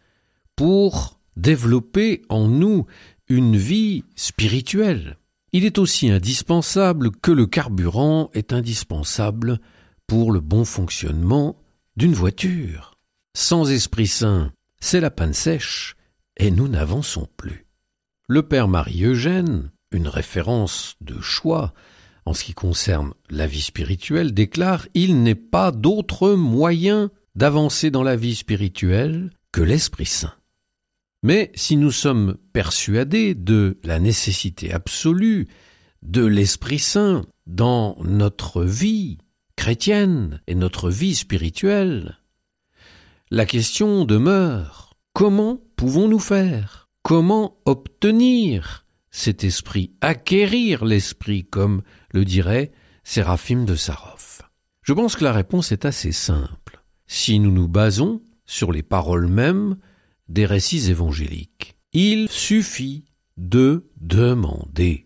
pour 0.55 1.19
développer 1.37 2.23
en 2.29 2.47
nous 2.47 2.87
une 3.29 3.57
vie 3.57 4.05
spirituelle. 4.17 5.17
Il 5.53 5.65
est 5.65 5.79
aussi 5.79 6.11
indispensable 6.11 7.11
que 7.11 7.31
le 7.31 7.47
carburant 7.47 8.29
est 8.35 8.53
indispensable 8.53 9.61
pour 10.07 10.31
le 10.31 10.41
bon 10.41 10.65
fonctionnement 10.65 11.57
d'une 11.97 12.13
voiture. 12.13 12.98
Sans 13.41 13.71
Esprit 13.71 14.09
Saint, 14.09 14.51
c'est 14.81 14.99
la 14.99 15.13
panne 15.13 15.33
sèche, 15.33 15.95
et 16.39 16.51
nous 16.51 16.67
n'avançons 16.67 17.29
plus. 17.37 17.67
Le 18.27 18.43
père 18.43 18.67
Marie-Eugène, 18.67 19.71
une 19.93 20.09
référence 20.09 20.97
de 21.01 21.21
choix 21.21 21.73
en 22.27 22.35
ce 22.35 22.43
qui 22.43 22.53
concerne 22.53 23.15
la 23.31 23.47
vie 23.47 23.61
spirituelle, 23.61 24.35
déclare 24.35 24.89
Il 24.95 25.23
n'est 25.23 25.37
pas 25.37 25.71
d'autre 25.71 26.31
moyen 26.33 27.13
d'avancer 27.37 27.93
dans 27.93 28.03
la 28.03 28.17
vie 28.17 28.35
spirituelle 28.35 29.31
que 29.53 29.63
l'Esprit 29.63 30.07
Saint. 30.07 30.35
Mais 31.23 31.53
si 31.55 31.77
nous 31.77 31.93
sommes 31.93 32.39
persuadés 32.53 33.37
de 33.37 33.79
la 33.85 34.01
nécessité 34.01 34.73
absolue 34.73 35.47
de 36.03 36.25
l'Esprit 36.25 36.81
Saint 36.81 37.25
dans 37.47 37.99
notre 38.03 38.65
vie 38.65 39.19
chrétienne 39.55 40.43
et 40.49 40.57
notre 40.57 40.91
vie 40.91 41.15
spirituelle, 41.15 42.19
la 43.31 43.45
question 43.45 44.05
demeure 44.05 44.95
comment 45.13 45.61
pouvons-nous 45.77 46.19
faire? 46.19 46.89
Comment 47.03 47.59
obtenir 47.65 48.87
cet 49.11 49.45
esprit, 49.45 49.93
acquérir 50.01 50.85
l'esprit, 50.85 51.45
comme 51.45 51.83
le 52.13 52.25
dirait 52.25 52.73
Séraphim 53.05 53.65
de 53.65 53.75
Sarov? 53.75 54.43
Je 54.83 54.93
pense 54.93 55.17
que 55.17 55.25
la 55.25 55.33
réponse 55.33 55.73
est 55.73 55.85
assez 55.85 56.13
simple. 56.13 56.83
Si 57.07 57.39
nous 57.39 57.53
nous 57.53 57.69
basons 57.69 58.23
sur 58.47 58.73
les 58.73 58.83
paroles 58.83 59.27
mêmes 59.27 59.77
des 60.29 60.47
récits 60.47 60.91
évangéliques. 60.91 61.77
Il 61.93 62.29
suffit 62.29 63.05
de 63.37 63.91
demander. 64.01 65.05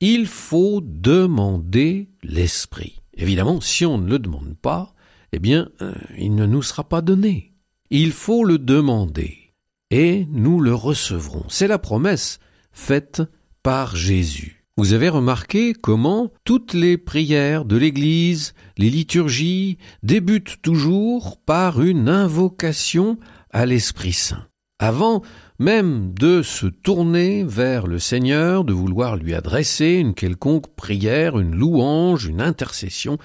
Il 0.00 0.26
faut 0.26 0.80
demander 0.82 2.08
l'Esprit. 2.22 3.02
Évidemment, 3.14 3.60
si 3.60 3.84
on 3.86 3.98
ne 3.98 4.08
le 4.08 4.18
demande 4.18 4.56
pas, 4.60 4.94
eh 5.32 5.38
bien, 5.38 5.70
euh, 5.80 5.92
il 6.18 6.34
ne 6.34 6.46
nous 6.46 6.62
sera 6.62 6.84
pas 6.84 7.00
donné. 7.00 7.52
Il 7.90 8.12
faut 8.12 8.44
le 8.44 8.58
demander 8.58 9.54
et 9.90 10.26
nous 10.30 10.60
le 10.60 10.74
recevrons. 10.74 11.44
C'est 11.48 11.68
la 11.68 11.78
promesse 11.78 12.38
faite 12.72 13.22
par 13.62 13.96
Jésus. 13.96 14.64
Vous 14.78 14.94
avez 14.94 15.10
remarqué 15.10 15.74
comment 15.74 16.32
toutes 16.44 16.72
les 16.72 16.96
prières 16.96 17.66
de 17.66 17.76
l'Église, 17.76 18.54
les 18.78 18.88
liturgies, 18.88 19.76
débutent 20.02 20.62
toujours 20.62 21.38
par 21.44 21.82
une 21.82 22.08
invocation 22.08 23.18
à 23.50 23.66
l'Esprit 23.66 24.14
Saint. 24.14 24.46
Avant 24.78 25.22
même 25.58 26.14
de 26.14 26.42
se 26.42 26.66
tourner 26.66 27.44
vers 27.44 27.86
le 27.86 27.98
Seigneur, 27.98 28.64
de 28.64 28.72
vouloir 28.72 29.16
lui 29.16 29.34
adresser 29.34 29.92
une 29.92 30.14
quelconque 30.14 30.74
prière, 30.74 31.38
une 31.38 31.54
louange, 31.54 32.26
une 32.26 32.40
intercession, 32.40 33.18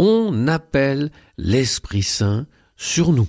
on 0.00 0.48
appelle 0.48 1.10
l'Esprit 1.36 2.02
Saint 2.02 2.46
sur 2.74 3.12
nous. 3.12 3.28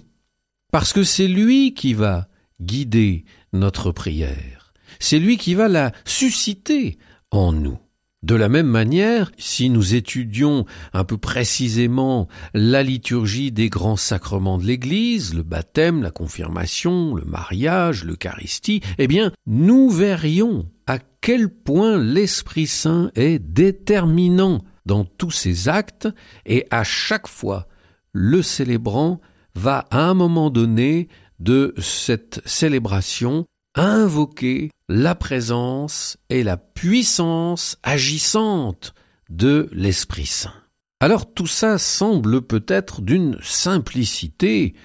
Parce 0.72 0.94
que 0.94 1.04
c'est 1.04 1.28
lui 1.28 1.74
qui 1.74 1.94
va 1.94 2.30
guider 2.62 3.26
notre 3.52 3.92
prière. 3.92 4.74
C'est 4.98 5.20
lui 5.20 5.36
qui 5.36 5.54
va 5.54 5.68
la 5.68 5.92
susciter 6.06 6.98
en 7.30 7.52
nous. 7.52 7.78
De 8.24 8.36
la 8.36 8.48
même 8.48 8.68
manière, 8.68 9.34
si 9.38 9.70
nous 9.70 9.96
étudions 9.96 10.66
un 10.94 11.04
peu 11.04 11.18
précisément 11.18 12.30
la 12.54 12.84
liturgie 12.84 13.52
des 13.52 13.68
grands 13.68 13.98
sacrements 13.98 14.58
de 14.58 14.64
l'Église, 14.64 15.34
le 15.34 15.44
baptême, 15.44 16.02
la 16.02 16.12
confirmation, 16.12 17.16
le 17.16 17.26
mariage, 17.26 18.06
l'Eucharistie, 18.06 18.80
eh 18.98 19.08
bien, 19.08 19.34
nous 19.46 19.90
verrions 19.90 20.70
à 20.88 21.00
quel 21.20 21.50
point 21.50 21.98
l'Esprit 21.98 22.68
Saint 22.68 23.12
est 23.16 23.40
déterminant 23.40 24.62
dans 24.86 25.06
tous 25.06 25.32
ces 25.32 25.70
actes 25.70 26.08
et 26.46 26.68
à 26.72 26.84
chaque 26.84 27.28
fois, 27.28 27.68
le 28.14 28.42
célébrant 28.42 29.22
va 29.56 29.86
à 29.92 30.02
un 30.04 30.14
moment 30.14 30.50
donné 30.50 31.08
de 31.40 31.74
cette 31.78 32.42
célébration 32.46 33.46
invoquer 33.76 34.70
la 34.90 35.16
présence 35.16 36.18
et 36.30 36.44
la 36.44 36.58
puissance 36.58 37.78
agissante 37.84 38.94
de 39.30 39.70
l'Esprit 39.72 40.26
Saint. 40.26 40.54
Alors 41.00 41.34
tout 41.34 41.48
ça 41.48 41.78
semble 41.78 42.42
peut-être 42.42 43.02
d'une 43.02 43.38
simplicité 43.42 44.76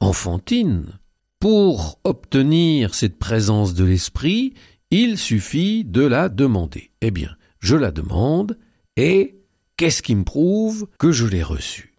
enfantine. 0.00 0.98
Pour 1.38 2.00
obtenir 2.04 2.94
cette 2.94 3.18
présence 3.18 3.74
de 3.74 3.84
l'Esprit, 3.84 4.54
il 4.90 5.18
suffit 5.18 5.84
de 5.84 6.02
la 6.02 6.28
demander. 6.28 6.92
Eh 7.02 7.10
bien, 7.10 7.36
je 7.58 7.76
la 7.76 7.90
demande 7.90 8.58
et 8.96 9.35
qu'est-ce 9.76 10.02
qui 10.02 10.14
me 10.14 10.24
prouve 10.24 10.88
que 10.98 11.12
je 11.12 11.26
l'ai 11.26 11.42
reçue 11.42 11.94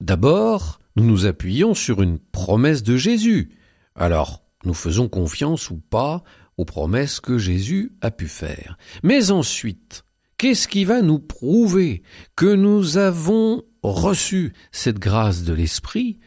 D'abord, 0.00 0.80
nous 0.96 1.04
nous 1.04 1.26
appuyons 1.26 1.74
sur 1.74 2.02
une 2.02 2.18
promesse 2.18 2.82
de 2.82 2.96
Jésus. 2.96 3.50
Alors, 3.94 4.42
nous 4.64 4.74
faisons 4.74 5.08
confiance 5.08 5.70
ou 5.70 5.76
pas 5.76 6.24
aux 6.56 6.64
promesses 6.64 7.20
que 7.20 7.38
Jésus 7.38 7.92
a 8.00 8.10
pu 8.10 8.28
faire. 8.28 8.76
Mais 9.02 9.30
ensuite, 9.30 10.04
qu'est-ce 10.38 10.68
qui 10.68 10.84
va 10.84 11.02
nous 11.02 11.18
prouver 11.18 12.02
que 12.36 12.54
nous 12.54 12.96
avons 12.96 13.62
reçu 13.82 14.52
cette 14.72 14.98
grâce 14.98 15.42
de 15.44 15.52
l'Esprit? 15.52 16.18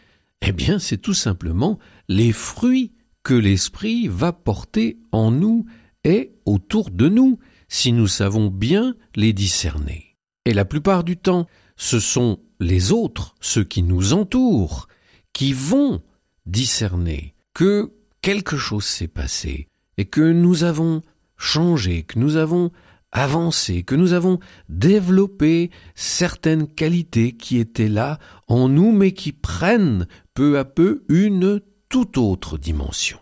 Eh 0.42 0.52
bien, 0.52 0.80
c'est 0.80 0.98
tout 0.98 1.14
simplement 1.14 1.80
les 2.08 2.32
fruits 2.32 2.94
que 3.24 3.34
l'Esprit 3.34 4.08
va 4.08 4.32
porter 4.32 5.00
en 5.12 5.32
nous 5.32 5.66
et 6.04 6.36
autour 6.46 6.90
de 6.92 7.10
nous, 7.10 7.40
si 7.68 7.92
nous 7.92 8.08
savons 8.08 8.48
bien 8.48 8.96
les 9.16 9.34
discerner. 9.34 10.07
Et 10.48 10.54
la 10.54 10.64
plupart 10.64 11.04
du 11.04 11.18
temps, 11.18 11.46
ce 11.76 12.00
sont 12.00 12.40
les 12.62 12.94
autres, 12.94 13.36
ceux 13.42 13.66
qui 13.66 13.84
nous 13.84 14.14
entourent, 14.14 14.88
qui 15.34 15.52
vont 15.52 16.02
discerner 16.46 17.36
que 17.54 17.92
quelque 18.22 18.56
chose 18.56 18.86
s'est 18.86 19.10
passé 19.10 19.68
et 19.98 20.06
que 20.06 20.22
nous 20.22 20.64
avons 20.64 21.02
changé, 21.36 22.04
que 22.04 22.18
nous 22.18 22.38
avons 22.38 22.72
avancé, 23.12 23.84
que 23.84 23.96
nous 23.96 24.14
avons 24.14 24.40
développé 24.70 25.70
certaines 25.96 26.66
qualités 26.66 27.34
qui 27.34 27.58
étaient 27.58 27.90
là 27.90 28.18
en 28.48 28.70
nous 28.70 28.94
mais 28.94 29.12
qui 29.12 29.34
prennent 29.34 30.08
peu 30.34 30.58
à 30.58 30.64
peu 30.64 31.04
une 31.10 31.60
toute 31.90 32.18
autre 32.18 32.58
dimension. 32.58 33.20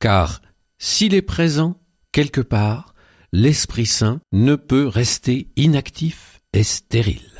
Car 0.00 0.42
s'il 0.78 1.14
est 1.14 1.22
présent 1.22 1.80
quelque 2.10 2.40
part, 2.40 2.92
l'Esprit 3.30 3.86
Saint 3.86 4.18
ne 4.32 4.56
peut 4.56 4.88
rester 4.88 5.52
inactif 5.54 6.35
et 6.56 6.64
stérile. 6.64 7.35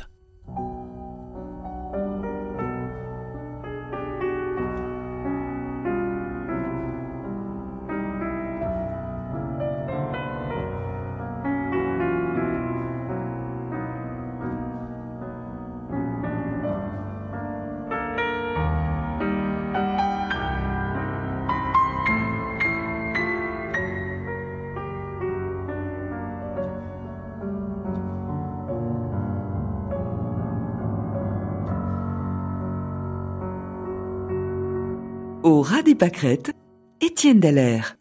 Au 35.47 35.61
ras 35.61 35.81
des 35.81 35.95
pâquerettes, 35.95 36.51
Étienne 36.99 37.39
Dallaire. 37.39 37.95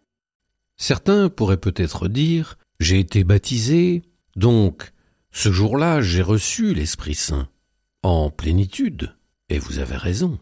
Certains 0.77 1.29
pourraient 1.29 1.57
peut-être 1.57 2.09
dire 2.09 2.59
J'ai 2.81 2.99
été 2.99 3.23
baptisé, 3.23 4.03
donc 4.35 4.93
ce 5.31 5.53
jour-là 5.53 6.01
j'ai 6.01 6.23
reçu 6.23 6.75
l'Esprit 6.75 7.15
Saint 7.15 7.47
en 8.03 8.31
plénitude, 8.31 9.15
et 9.49 9.61
vous 9.61 9.79
avez 9.79 9.95
raison. 9.95 10.41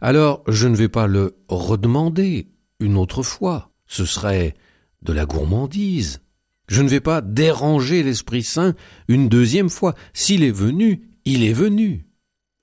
Alors 0.00 0.42
je 0.48 0.66
ne 0.68 0.74
vais 0.74 0.88
pas 0.88 1.06
le 1.06 1.36
redemander 1.48 2.48
une 2.80 2.96
autre 2.96 3.22
fois, 3.22 3.70
ce 3.86 4.06
serait 4.06 4.54
de 5.02 5.12
la 5.12 5.26
gourmandise. 5.26 6.22
Je 6.66 6.80
ne 6.80 6.88
vais 6.88 7.00
pas 7.00 7.20
déranger 7.20 8.02
l'Esprit 8.02 8.42
Saint 8.42 8.74
une 9.08 9.28
deuxième 9.28 9.68
fois. 9.68 9.94
S'il 10.14 10.44
est 10.44 10.50
venu, 10.50 11.10
il 11.26 11.44
est 11.44 11.52
venu. 11.52 12.06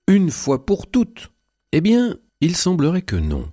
Une 0.07 0.31
fois 0.31 0.65
pour 0.65 0.89
toutes. 0.89 1.29
Eh 1.71 1.81
bien, 1.81 2.17
il 2.43 2.57
semblerait 2.57 3.03
que 3.03 3.15
non. 3.15 3.49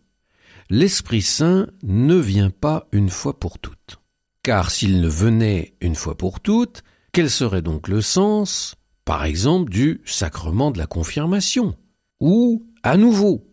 l'Esprit 0.68 1.22
Saint 1.22 1.68
ne 1.84 2.16
vient 2.16 2.50
pas 2.50 2.88
une 2.90 3.08
fois 3.08 3.38
pour 3.38 3.60
toutes. 3.60 4.00
Car 4.42 4.72
s'il 4.72 5.00
ne 5.00 5.08
venait 5.08 5.74
une 5.80 5.94
fois 5.94 6.16
pour 6.16 6.40
toutes, 6.40 6.82
quel 7.12 7.30
serait 7.30 7.62
donc 7.62 7.86
le 7.86 8.00
sens, 8.00 8.74
par 9.04 9.22
exemple, 9.24 9.70
du 9.70 10.00
sacrement 10.04 10.72
de 10.72 10.78
la 10.78 10.86
confirmation? 10.86 11.76
Ou, 12.18 12.66
à 12.82 12.96
nouveau, 12.96 13.46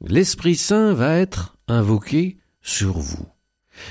l'Esprit 0.00 0.54
Saint 0.54 0.92
va 0.92 1.16
être 1.16 1.56
invoqué 1.66 2.38
sur 2.62 2.98
vous. 2.98 3.26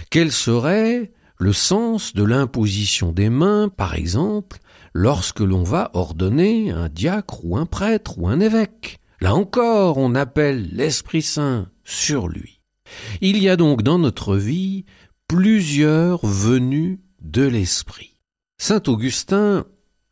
Quel 0.09 0.31
serait 0.31 1.11
le 1.37 1.51
sens 1.51 2.13
de 2.13 2.23
l'imposition 2.23 3.11
des 3.11 3.29
mains, 3.29 3.67
par 3.67 3.95
exemple, 3.95 4.59
lorsque 4.93 5.41
l'on 5.41 5.63
va 5.63 5.91
ordonner 5.95 6.71
un 6.71 6.87
diacre 6.87 7.43
ou 7.43 7.57
un 7.57 7.65
prêtre 7.65 8.19
ou 8.19 8.29
un 8.29 8.39
évêque? 8.39 9.01
Là 9.23 9.35
encore, 9.35 9.99
on 9.99 10.15
appelle 10.15 10.67
l'Esprit 10.73 11.21
Saint 11.21 11.69
sur 11.85 12.27
lui. 12.27 12.59
Il 13.21 13.41
y 13.41 13.47
a 13.47 13.55
donc 13.55 13.81
dans 13.81 13.97
notre 13.97 14.35
vie 14.35 14.83
plusieurs 15.29 16.25
venues 16.25 16.99
de 17.21 17.43
l'Esprit. 17.43 18.19
Saint 18.57 18.83
Augustin 18.85 19.63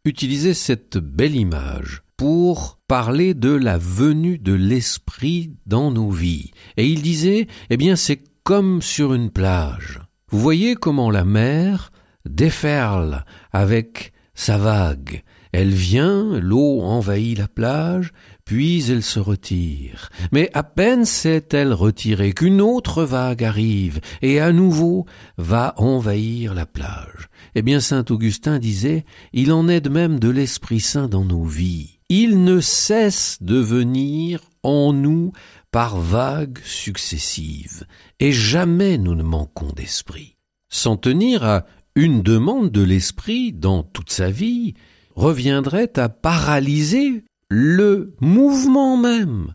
utilisait 0.05 0.53
cette 0.53 0.97
belle 0.97 1.36
image 1.36 2.03
pour 2.16 2.80
parler 2.88 3.34
de 3.34 3.51
la 3.51 3.78
venue 3.78 4.38
de 4.38 4.53
l'Esprit 4.53 5.57
dans 5.66 5.91
nos 5.91 6.09
vies. 6.09 6.51
Et 6.78 6.88
il 6.88 7.01
disait, 7.01 7.47
eh 7.70 7.76
bien, 7.76 7.97
c'est 7.97 8.24
comme 8.43 8.82
sur 8.82 9.14
une 9.14 9.30
plage. 9.30 9.99
Vous 10.30 10.39
voyez 10.39 10.76
comment 10.76 11.12
la 11.12 11.26
mer 11.26 11.91
déferle 12.24 13.26
avec 13.51 14.14
sa 14.36 14.57
vague. 14.57 15.22
Elle 15.51 15.74
vient, 15.74 16.39
l'eau 16.39 16.82
envahit 16.82 17.38
la 17.38 17.47
plage, 17.49 18.14
puis 18.52 18.91
elle 18.91 19.02
se 19.02 19.22
retire. 19.22 20.10
Mais 20.34 20.49
à 20.54 20.62
peine 20.62 21.06
s'est-elle 21.06 21.72
retirée 21.72 22.34
qu'une 22.34 22.60
autre 22.60 23.06
vague 23.06 23.45
arrive 23.45 24.02
et 24.22 24.41
à 24.41 24.52
nouveau 24.52 25.06
va 25.38 25.74
envahir 25.78 26.54
la 26.54 26.66
plage. 26.66 27.30
Eh 27.56 27.62
bien, 27.62 27.80
saint 27.80 28.04
Augustin 28.10 28.60
disait, 28.60 29.06
il 29.32 29.54
en 29.54 29.70
est 29.70 29.80
de 29.80 29.88
même 29.88 30.20
de 30.20 30.28
l'Esprit 30.28 30.82
Saint 30.82 31.08
dans 31.08 31.24
nos 31.24 31.45
vies. 31.45 31.99
Il 32.10 32.43
ne 32.43 32.60
cesse 32.60 33.38
de 33.39 33.56
venir 33.56 34.41
en 34.64 34.91
nous 34.91 35.32
par 35.72 35.97
vagues 35.97 36.60
successives, 36.66 37.86
et 38.20 38.34
jamais 38.34 38.97
nous 38.97 39.16
ne 39.16 39.24
manquons 39.24 39.72
d'esprit. 39.72 40.36
S'en 40.68 40.97
tenir 40.97 41.45
à 41.45 41.66
une 41.95 42.22
demande 42.22 42.70
de 42.70 42.82
l'esprit 42.82 43.54
dans 43.54 43.84
toute 43.84 44.12
sa 44.12 44.30
vie 44.30 44.74
reviendrait 45.16 45.97
à 45.97 46.10
paralyser 46.10 47.24
le 47.54 48.16
mouvement 48.22 48.95
même 48.95 49.54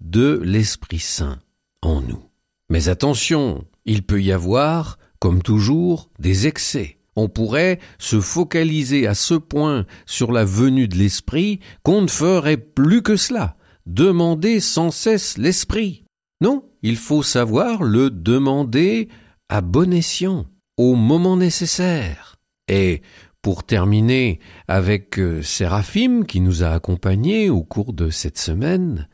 de 0.00 0.40
l'Esprit 0.44 1.00
Saint 1.00 1.40
en 1.82 2.00
nous. 2.00 2.22
Mais 2.70 2.88
attention, 2.88 3.64
il 3.84 4.04
peut 4.04 4.22
y 4.22 4.30
avoir, 4.30 4.96
comme 5.18 5.42
toujours, 5.42 6.08
des 6.20 6.46
excès. 6.46 6.98
On 7.16 7.28
pourrait 7.28 7.80
se 7.98 8.20
focaliser 8.20 9.08
à 9.08 9.14
ce 9.14 9.34
point 9.34 9.86
sur 10.06 10.30
la 10.30 10.44
venue 10.44 10.86
de 10.86 10.96
l'Esprit 10.96 11.58
qu'on 11.82 12.02
ne 12.02 12.06
ferait 12.06 12.58
plus 12.58 13.02
que 13.02 13.16
cela, 13.16 13.56
demander 13.86 14.60
sans 14.60 14.92
cesse 14.92 15.36
l'Esprit. 15.36 16.04
Non, 16.40 16.64
il 16.82 16.96
faut 16.96 17.24
savoir 17.24 17.82
le 17.82 18.10
demander 18.10 19.08
à 19.48 19.62
bon 19.62 19.92
escient 19.92 20.46
au 20.76 20.94
moment 20.94 21.36
nécessaire. 21.36 22.36
Et 22.68 23.02
pour 23.42 23.64
terminer 23.64 24.38
avec 24.68 25.18
euh, 25.18 25.42
Séraphim 25.42 26.24
qui 26.24 26.40
nous 26.40 26.62
a 26.62 26.68
accompagnés 26.68 27.50
au 27.50 27.62
cours 27.62 27.92
de 27.92 28.08
cette 28.08 28.38
semaine, 28.38 29.08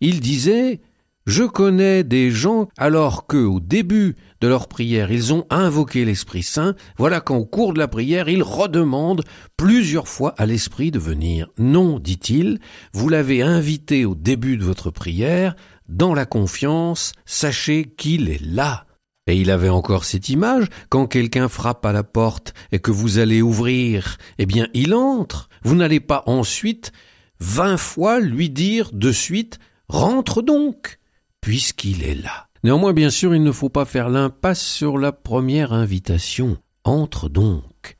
il 0.00 0.20
disait 0.20 0.80
je 1.28 1.44
connais 1.44 2.04
des 2.04 2.30
gens 2.30 2.68
alors 2.78 3.26
que 3.26 3.36
au 3.36 3.60
début 3.60 4.16
de 4.40 4.48
leur 4.48 4.66
prière 4.66 5.12
ils 5.12 5.34
ont 5.34 5.44
invoqué 5.50 6.06
l'Esprit 6.06 6.42
Saint, 6.42 6.74
voilà 6.96 7.20
qu'au 7.20 7.44
cours 7.44 7.74
de 7.74 7.78
la 7.78 7.86
prière 7.86 8.28
ils 8.30 8.42
redemandent 8.42 9.24
plusieurs 9.56 10.08
fois 10.08 10.34
à 10.38 10.46
l'Esprit 10.46 10.90
de 10.90 10.98
venir. 10.98 11.48
Non, 11.58 11.98
dit-il, 11.98 12.60
vous 12.94 13.10
l'avez 13.10 13.42
invité 13.42 14.06
au 14.06 14.14
début 14.14 14.56
de 14.56 14.64
votre 14.64 14.90
prière, 14.90 15.54
dans 15.86 16.14
la 16.14 16.24
confiance, 16.24 17.12
sachez 17.26 17.84
qu'il 17.84 18.30
est 18.30 18.42
là. 18.42 18.87
Et 19.28 19.36
il 19.36 19.50
avait 19.50 19.68
encore 19.68 20.04
cette 20.04 20.30
image, 20.30 20.66
quand 20.88 21.06
quelqu'un 21.06 21.48
frappe 21.48 21.84
à 21.86 21.92
la 21.92 22.02
porte 22.02 22.54
et 22.72 22.80
que 22.80 22.90
vous 22.90 23.18
allez 23.18 23.42
ouvrir, 23.42 24.16
eh 24.38 24.46
bien 24.46 24.66
il 24.72 24.94
entre. 24.94 25.48
Vous 25.62 25.76
n'allez 25.76 26.00
pas 26.00 26.24
ensuite 26.26 26.92
vingt 27.38 27.76
fois 27.76 28.18
lui 28.18 28.50
dire 28.50 28.90
de 28.92 29.12
suite 29.12 29.60
Rentre 29.88 30.42
donc, 30.42 30.98
puisqu'il 31.40 32.04
est 32.04 32.14
là. 32.14 32.48
Néanmoins, 32.64 32.92
bien 32.92 33.10
sûr, 33.10 33.34
il 33.34 33.42
ne 33.42 33.52
faut 33.52 33.68
pas 33.70 33.84
faire 33.84 34.08
l'impasse 34.08 34.60
sur 34.60 34.98
la 34.98 35.12
première 35.12 35.72
invitation. 35.72 36.58
Entre 36.84 37.28
donc. 37.28 37.96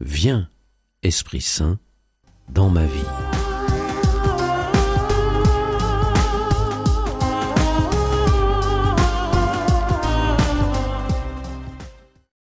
Viens, 0.00 0.48
Esprit 1.02 1.40
Saint, 1.40 1.78
dans 2.48 2.68
ma 2.68 2.84
vie. 2.84 3.31